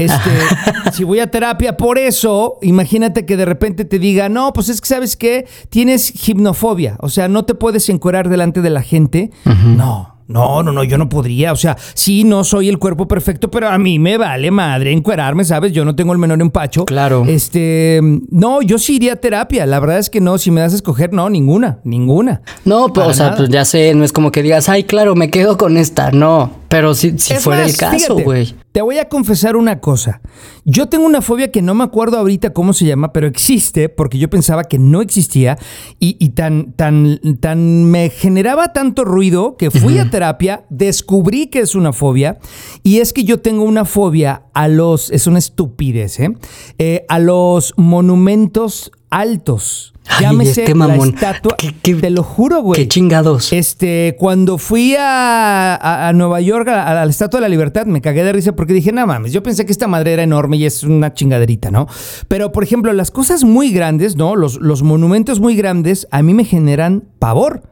este, 0.06 0.32
si 0.94 1.04
voy 1.04 1.20
a 1.20 1.32
terapia 1.32 1.78
por 1.78 1.98
eso, 1.98 2.58
imagínate 2.62 3.26
que 3.26 3.38
de 3.38 3.46
repente 3.46 3.86
te 3.86 4.00
diga, 4.00 4.30
no, 4.30 4.54
pues 4.54 4.70
es 4.70 4.82
que 4.82 4.88
sabes 4.88 5.18
qué, 5.18 5.48
tienes 5.70 6.12
gimnofobia, 6.12 6.98
o 7.00 7.10
sea, 7.10 7.28
no 7.28 7.46
te 7.46 7.56
puedes 7.56 7.90
encuerar 7.90 8.30
delante 8.30 8.62
de 8.62 8.70
la 8.70 8.82
gente. 8.82 9.32
No. 9.46 10.14
No, 10.28 10.64
no, 10.64 10.72
no, 10.72 10.84
yo 10.84 10.98
no 10.98 11.10
podría. 11.10 11.52
O 11.52 11.56
sea, 11.56 11.78
sí, 11.94 12.24
no 12.24 12.44
soy 12.44 12.70
el 12.70 12.80
cuerpo 12.80 13.08
perfecto, 13.08 13.52
pero 13.52 13.70
a 13.70 13.78
mí 13.78 14.00
me 14.00 14.18
vale 14.18 14.52
madre 14.52 14.92
encuerarme, 14.92 15.44
¿sabes? 15.44 15.74
Yo 15.74 15.86
no 15.86 15.96
tengo 15.96 16.14
el 16.14 16.18
menor 16.18 16.42
empacho. 16.42 16.86
Claro. 16.86 17.26
Este, 17.28 18.00
no, 18.30 18.62
yo 18.62 18.78
sí 18.78 18.96
iría 18.96 19.14
a 19.14 19.16
terapia. 19.18 19.66
La 19.66 19.80
verdad 19.80 20.00
es 20.00 20.10
que 20.10 20.22
no, 20.22 20.38
si 20.38 20.50
me 20.50 20.62
das 20.62 20.74
a 20.74 20.78
escoger, 20.78 21.14
no, 21.14 21.30
ninguna, 21.30 21.80
ninguna. 21.84 22.42
No, 22.66 22.88
pues, 22.88 23.08
o 23.08 23.14
sea, 23.14 23.26
nada. 23.26 23.38
pues 23.38 23.50
ya 23.50 23.66
sé, 23.66 23.94
no 23.94 24.04
es 24.04 24.14
como 24.14 24.32
que 24.32 24.42
digas, 24.42 24.70
ay, 24.70 24.86
claro, 24.86 25.16
me 25.16 25.30
quedo 25.30 25.58
con 25.58 25.78
esta. 25.78 26.12
No, 26.12 26.52
pero 26.74 26.96
si, 26.96 27.20
si 27.20 27.36
fuera 27.36 27.62
más, 27.62 27.72
el 27.72 27.78
caso, 27.78 28.18
güey. 28.18 28.56
Te 28.72 28.82
voy 28.82 28.98
a 28.98 29.08
confesar 29.08 29.56
una 29.56 29.80
cosa. 29.80 30.22
Yo 30.66 30.90
tengo 30.90 31.06
una 31.06 31.22
fobia 31.22 31.52
que 31.52 31.62
no 31.62 31.76
me 31.76 31.84
acuerdo 31.84 32.18
ahorita 32.18 32.52
cómo 32.52 32.74
se 32.74 32.86
llama, 32.86 33.14
pero 33.14 33.28
existe 33.28 33.90
porque 33.90 34.18
yo 34.18 34.28
pensaba 34.28 34.64
que 34.64 34.80
no 34.80 35.04
existía 35.04 35.60
y, 36.00 36.18
y 36.20 36.30
tan, 36.30 36.74
tan, 36.74 37.20
tan 37.40 37.86
me 37.86 38.10
generaba 38.10 38.74
tanto 38.74 39.06
ruido 39.06 39.56
que 39.56 39.70
fui 39.70 40.00
a 40.00 40.10
terapia, 40.10 40.66
descubrí 40.72 41.46
que 41.46 41.60
es 41.60 41.76
una 41.76 41.94
fobia 41.94 42.40
y 42.82 43.02
es 43.02 43.14
que 43.14 43.24
yo 43.24 43.40
tengo 43.40 43.66
una 43.66 43.86
fobia 43.86 44.46
a 44.56 44.68
los, 44.68 45.12
es 45.12 45.28
una 45.28 45.38
estupidez, 45.38 46.20
¿eh? 46.22 46.36
Eh, 46.80 47.06
a 47.08 47.20
los 47.20 47.76
monumentos 47.78 48.92
altos. 49.12 49.93
Ay, 50.08 50.26
Llámese 50.26 50.62
este 50.64 50.76
la 50.76 50.88
mamón. 50.88 51.10
estatua. 51.10 51.56
¿Qué- 51.58 51.74
qué- 51.82 51.96
te 51.96 52.10
lo 52.10 52.24
juro, 52.24 52.62
güey. 52.62 52.82
Qué 52.82 52.88
chingados. 52.88 53.54
Este, 53.54 54.16
cuando 54.20 54.58
fui 54.58 54.96
a, 54.96 55.76
a- 55.76 56.10
a 56.10 56.14
Nueva 56.14 56.42
York, 56.42 56.68
a, 56.68 57.02
a 57.02 57.06
la 57.06 57.10
Estatua 57.10 57.40
de 57.40 57.42
la 57.44 57.50
Libertad, 57.50 57.86
me 57.86 58.02
cagué 58.02 58.24
de 58.24 58.34
risa 58.34 58.54
porque 58.56 58.74
dije, 58.74 58.92
no 58.92 59.08
mames, 59.08 59.32
yo 59.32 59.42
pensé 59.44 59.66
que 59.66 59.72
esta 59.72 59.88
madre 59.88 60.14
era 60.14 60.24
enorme 60.24 60.58
y 60.58 60.66
es 60.66 60.84
una 60.84 61.14
chingaderita, 61.14 61.72
¿no? 61.72 61.88
Pero, 62.28 62.52
por 62.52 62.64
ejemplo, 62.64 62.92
las 62.94 63.12
cosas 63.12 63.44
muy 63.44 63.72
grandes, 63.72 64.16
¿no? 64.18 64.36
Los, 64.36 64.56
los 64.60 64.84
monumentos 64.84 65.40
muy 65.40 65.56
grandes, 65.56 66.08
a 66.12 66.22
mí 66.22 66.34
me 66.34 66.44
generan 66.46 67.04
pavor. 67.20 67.64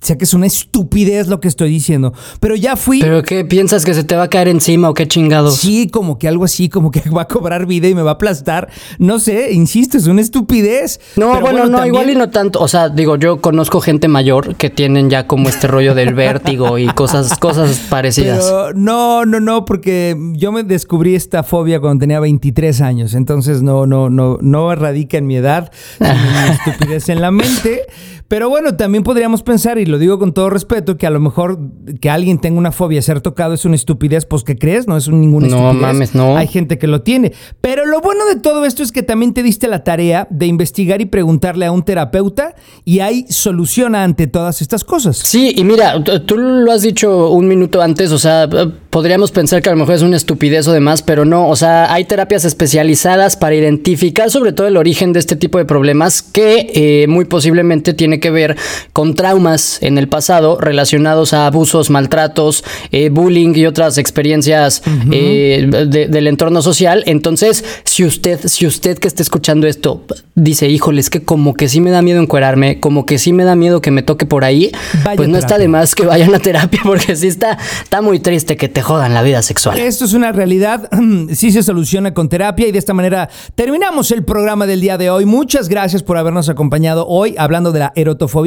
O 0.00 0.06
sea 0.06 0.16
que 0.16 0.24
es 0.24 0.32
una 0.32 0.46
estupidez 0.46 1.26
lo 1.26 1.40
que 1.40 1.48
estoy 1.48 1.70
diciendo. 1.70 2.12
Pero 2.38 2.54
ya 2.54 2.76
fui. 2.76 3.00
¿Pero 3.00 3.22
qué 3.24 3.44
piensas 3.44 3.84
que 3.84 3.94
se 3.94 4.04
te 4.04 4.14
va 4.14 4.22
a 4.24 4.28
caer 4.30 4.46
encima 4.46 4.88
o 4.88 4.94
qué 4.94 5.08
chingados? 5.08 5.56
Sí, 5.56 5.88
como 5.88 6.18
que 6.18 6.28
algo 6.28 6.44
así, 6.44 6.68
como 6.68 6.92
que 6.92 7.00
va 7.10 7.22
a 7.22 7.28
cobrar 7.28 7.66
vida 7.66 7.88
y 7.88 7.94
me 7.96 8.02
va 8.02 8.12
a 8.12 8.14
aplastar. 8.14 8.68
No 9.00 9.18
sé, 9.18 9.52
insisto, 9.52 9.96
es 9.98 10.06
una 10.06 10.20
estupidez. 10.20 11.00
No, 11.16 11.40
bueno, 11.40 11.64
no, 11.66 11.78
también- 11.78 11.86
igual 11.88 12.10
y 12.10 12.14
no 12.14 12.30
tanto. 12.30 12.60
O 12.60 12.68
sea, 12.68 12.88
digo, 12.90 13.16
yo 13.16 13.40
conozco 13.40 13.80
gente 13.80 14.06
mayor 14.06 14.54
que 14.54 14.70
tienen 14.70 15.10
ya 15.10 15.26
como 15.26 15.48
este 15.48 15.66
rollo 15.66 15.96
del 15.96 16.14
vértigo 16.14 16.78
y 16.78 16.86
cosas, 16.86 17.36
cosas 17.38 17.78
parecidas. 17.90 18.44
Pero 18.44 18.72
no, 18.74 19.24
no, 19.26 19.40
no, 19.40 19.64
porque 19.64 20.16
yo 20.34 20.52
me 20.52 20.62
descubrí 20.62 21.16
esta 21.16 21.42
fobia 21.42 21.80
cuando 21.80 22.00
tenía 22.02 22.20
23 22.20 22.80
años, 22.82 23.14
entonces 23.14 23.62
no, 23.62 23.86
no, 23.86 24.08
no, 24.10 24.38
no 24.40 24.74
radica 24.76 25.18
en 25.18 25.26
mi 25.26 25.36
edad, 25.36 25.72
sino 25.98 26.08
en 26.10 26.44
mi 26.44 26.50
estupidez 26.68 27.08
en 27.08 27.20
la 27.20 27.32
mente. 27.32 27.82
Pero 28.28 28.50
bueno, 28.50 28.76
también 28.76 29.04
podríamos 29.04 29.42
pensar, 29.42 29.78
y 29.78 29.86
lo 29.86 29.98
digo 29.98 30.18
con 30.18 30.34
todo 30.34 30.50
respeto, 30.50 30.98
que 30.98 31.06
a 31.06 31.10
lo 31.10 31.18
mejor 31.18 31.58
que 32.00 32.10
alguien 32.10 32.38
tenga 32.38 32.58
una 32.58 32.72
fobia, 32.72 33.00
ser 33.00 33.22
tocado 33.22 33.54
es 33.54 33.64
una 33.64 33.74
estupidez, 33.74 34.26
pues 34.26 34.44
¿qué 34.44 34.58
crees? 34.58 34.86
No 34.86 34.98
es 34.98 35.08
un- 35.08 35.20
ninguna 35.22 35.48
No 35.48 35.56
estupidez. 35.56 35.80
mames, 35.80 36.14
no. 36.14 36.36
Hay 36.36 36.46
gente 36.46 36.76
que 36.76 36.86
lo 36.86 37.00
tiene. 37.00 37.32
Pero 37.62 37.86
lo 37.86 38.02
bueno 38.02 38.26
de 38.26 38.36
todo 38.36 38.66
esto 38.66 38.82
es 38.82 38.92
que 38.92 39.02
también 39.02 39.32
te 39.32 39.42
diste 39.42 39.66
la 39.66 39.82
tarea 39.82 40.26
de 40.30 40.44
investigar 40.44 41.00
y 41.00 41.06
preguntarle 41.06 41.64
a 41.64 41.72
un 41.72 41.82
terapeuta 41.82 42.54
y 42.84 43.00
hay 43.00 43.24
solución 43.30 43.94
ante 43.94 44.26
todas 44.26 44.60
estas 44.60 44.84
cosas. 44.84 45.16
Sí, 45.16 45.54
y 45.56 45.64
mira, 45.64 46.02
tú 46.26 46.36
lo 46.36 46.70
has 46.70 46.82
dicho 46.82 47.30
un 47.30 47.48
minuto 47.48 47.80
antes, 47.80 48.12
o 48.12 48.18
sea, 48.18 48.46
podríamos 48.90 49.30
pensar 49.32 49.62
que 49.62 49.70
a 49.70 49.72
lo 49.72 49.78
mejor 49.78 49.94
es 49.94 50.02
una 50.02 50.16
estupidez 50.18 50.68
o 50.68 50.72
demás, 50.72 51.02
pero 51.02 51.24
no, 51.24 51.48
o 51.48 51.56
sea, 51.56 51.90
hay 51.92 52.04
terapias 52.04 52.44
especializadas 52.44 53.36
para 53.38 53.54
identificar 53.54 54.30
sobre 54.30 54.52
todo 54.52 54.66
el 54.66 54.76
origen 54.76 55.14
de 55.14 55.18
este 55.20 55.34
tipo 55.36 55.56
de 55.56 55.64
problemas 55.64 56.20
que 56.20 56.70
eh, 56.74 57.06
muy 57.08 57.24
posiblemente 57.24 57.94
tiene 57.94 58.17
que 58.18 58.30
ver 58.30 58.56
con 58.92 59.14
traumas 59.14 59.78
en 59.82 59.98
el 59.98 60.08
pasado 60.08 60.58
relacionados 60.60 61.32
a 61.32 61.46
abusos, 61.46 61.90
maltratos, 61.90 62.64
eh, 62.92 63.08
bullying 63.10 63.54
y 63.54 63.66
otras 63.66 63.98
experiencias 63.98 64.82
eh, 65.12 65.68
de- 65.86 66.06
del 66.08 66.26
entorno 66.26 66.62
social. 66.62 67.02
Entonces, 67.06 67.64
si 67.84 68.04
usted, 68.04 68.40
si 68.46 68.66
usted 68.66 68.98
que 68.98 69.08
esté 69.08 69.22
escuchando 69.22 69.66
esto 69.66 70.04
dice, 70.34 70.68
híjole, 70.68 71.00
es 71.00 71.10
que 71.10 71.22
como 71.22 71.54
que 71.54 71.68
sí 71.68 71.80
me 71.80 71.90
da 71.90 72.00
miedo 72.02 72.20
encuerarme, 72.20 72.78
como 72.80 73.06
que 73.06 73.18
sí 73.18 73.32
me 73.32 73.44
da 73.44 73.56
miedo 73.56 73.80
que 73.80 73.90
me 73.90 74.02
toque 74.02 74.24
por 74.26 74.44
ahí, 74.44 74.70
Vaya 75.04 75.16
pues 75.16 75.28
no 75.28 75.36
está 75.38 75.58
de 75.58 75.66
más 75.68 75.94
que 75.94 76.04
vayan 76.06 76.34
a 76.34 76.38
terapia 76.38 76.80
porque 76.84 77.16
sí 77.16 77.26
está, 77.26 77.58
está 77.82 78.02
muy 78.02 78.20
triste 78.20 78.56
que 78.56 78.68
te 78.68 78.82
jodan 78.82 79.14
la 79.14 79.22
vida 79.22 79.42
sexual. 79.42 79.78
Esto 79.78 80.04
es 80.04 80.12
una 80.12 80.30
realidad, 80.32 80.88
sí 81.32 81.50
se 81.50 81.62
soluciona 81.62 82.14
con 82.14 82.28
terapia 82.28 82.68
y 82.68 82.72
de 82.72 82.78
esta 82.78 82.94
manera 82.94 83.28
terminamos 83.54 84.10
el 84.12 84.24
programa 84.24 84.66
del 84.66 84.80
día 84.80 84.96
de 84.96 85.10
hoy. 85.10 85.24
Muchas 85.26 85.68
gracias 85.68 86.02
por 86.02 86.16
habernos 86.18 86.48
acompañado 86.48 87.06
hoy 87.08 87.34
hablando 87.38 87.72
de 87.72 87.80
la 87.80 87.92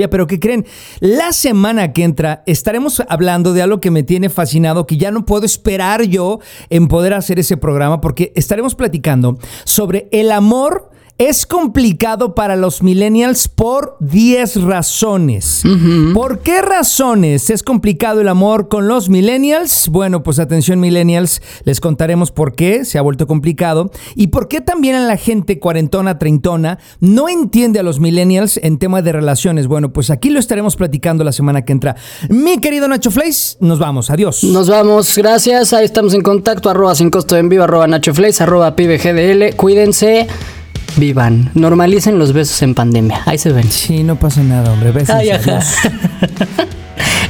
pero 0.10 0.28
que 0.28 0.40
creen, 0.40 0.66
la 1.00 1.34
semana 1.34 1.94
que 1.94 2.04
entra 2.04 2.44
estaremos 2.46 3.02
hablando 3.08 3.54
de 3.54 3.62
algo 3.62 3.82
que 3.82 3.92
me 3.92 4.04
tiene 4.04 4.30
fascinado, 4.30 4.88
que 4.88 4.98
ya 4.98 5.12
no 5.12 5.26
puedo 5.26 5.46
esperar 5.46 6.04
yo 6.04 6.40
en 6.70 6.88
poder 6.88 7.14
hacer 7.14 7.40
ese 7.40 7.58
programa 7.58 8.02
porque 8.02 8.32
estaremos 8.36 8.76
platicando 8.76 9.38
sobre 9.64 10.08
el 10.12 10.32
amor. 10.32 10.90
Es 11.22 11.46
complicado 11.46 12.34
para 12.34 12.56
los 12.56 12.82
millennials 12.82 13.48
por 13.48 13.96
10 14.00 14.64
razones. 14.64 15.62
¿Por 16.16 16.40
qué 16.40 16.64
razones 16.64 17.52
es 17.52 17.62
complicado 17.62 18.22
el 18.22 18.28
amor 18.28 18.70
con 18.70 18.88
los 18.88 19.08
millennials? 19.08 19.90
Bueno, 19.90 20.24
pues 20.24 20.40
atención 20.40 20.80
millennials, 20.80 21.44
les 21.64 21.80
contaremos 21.80 22.32
por 22.32 22.56
qué 22.56 22.86
se 22.86 22.98
ha 22.98 23.04
vuelto 23.04 23.28
complicado 23.28 23.92
y 24.16 24.30
por 24.30 24.48
qué 24.48 24.62
también 24.62 24.96
a 24.96 25.06
la 25.06 25.16
gente 25.16 25.60
cuarentona, 25.60 26.18
treintona 26.18 26.80
no 27.00 27.30
entiende 27.30 27.80
a 27.80 27.84
los 27.84 28.00
millennials 28.00 28.58
en 28.58 28.80
tema 28.80 29.04
de 29.04 29.12
relaciones. 29.12 29.68
Bueno, 29.68 29.94
pues 29.94 30.10
aquí 30.10 30.32
lo 30.32 30.40
estaremos 30.40 30.76
platicando 30.76 31.24
la 31.24 31.34
semana 31.34 31.64
que 31.64 31.74
entra. 31.74 31.98
Mi 32.30 32.58
querido 32.58 32.88
Nacho 32.88 33.12
Fleiss, 33.12 33.60
nos 33.60 33.78
vamos. 33.78 34.10
Adiós. 34.10 34.44
Nos 34.44 34.68
vamos, 34.72 35.16
gracias. 35.16 35.72
Ahí 35.74 35.86
estamos 35.86 36.16
en 36.16 36.24
contacto. 36.24 36.68
Arroba 36.68 36.96
sin 36.96 37.12
costo 37.12 37.38
en 37.38 37.48
vivo, 37.48 37.66
arroba 37.66 37.86
Nacho 37.86 38.12
Flex, 38.12 38.42
arroba 38.42 38.76
pibegdl. 38.76 39.56
Cuídense, 39.56 40.28
vivan. 40.98 41.50
Normalicen 41.54 42.20
los 42.20 42.34
besos 42.34 42.62
en 42.62 42.76
pandemia. 42.76 43.22
Ahí 43.26 43.38
se 43.38 43.52
ven. 43.52 43.70
Sí, 43.70 44.04
no 44.04 44.18
pasa 44.18 44.42
nada, 44.44 44.72
hombre. 44.72 44.92
Bésense. 44.92 45.14
Ay, 45.14 45.30
ajá. 45.30 45.60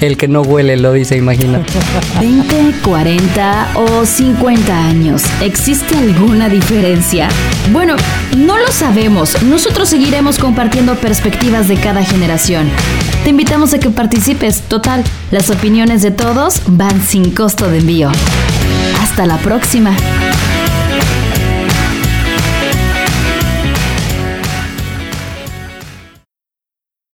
El 0.02 0.18
que 0.18 0.28
no 0.28 0.42
huele 0.42 0.78
lo 0.78 0.94
dice, 0.94 1.16
imagina. 1.16 1.62
20, 2.20 2.74
40 2.84 3.68
o 3.76 4.06
50 4.06 4.86
años. 4.88 5.22
¿Existe 5.42 5.96
alguna 5.96 6.50
diferencia? 6.50 7.30
Bueno, 7.72 7.96
no 8.36 8.58
lo 8.58 8.72
sabemos. 8.72 9.44
Nosotros 9.44 9.90
seguiremos 9.90 10.40
compartiendo 10.40 10.96
perspectivas 10.96 11.68
de 11.68 11.76
cada 11.76 12.04
generación. 12.04 12.68
Te 13.24 13.30
invitamos 13.30 13.76
a 13.76 13.80
que 13.80 13.92
participes. 13.92 14.62
Total, 14.62 15.04
las 15.30 15.52
opiniones 15.52 16.02
de 16.02 16.10
todos 16.10 16.62
van 16.66 17.00
sin 17.02 17.30
costo 17.30 17.70
de 17.70 17.78
envío. 17.78 18.10
Hasta 19.04 19.28
la 19.28 19.38
próxima. 19.38 19.96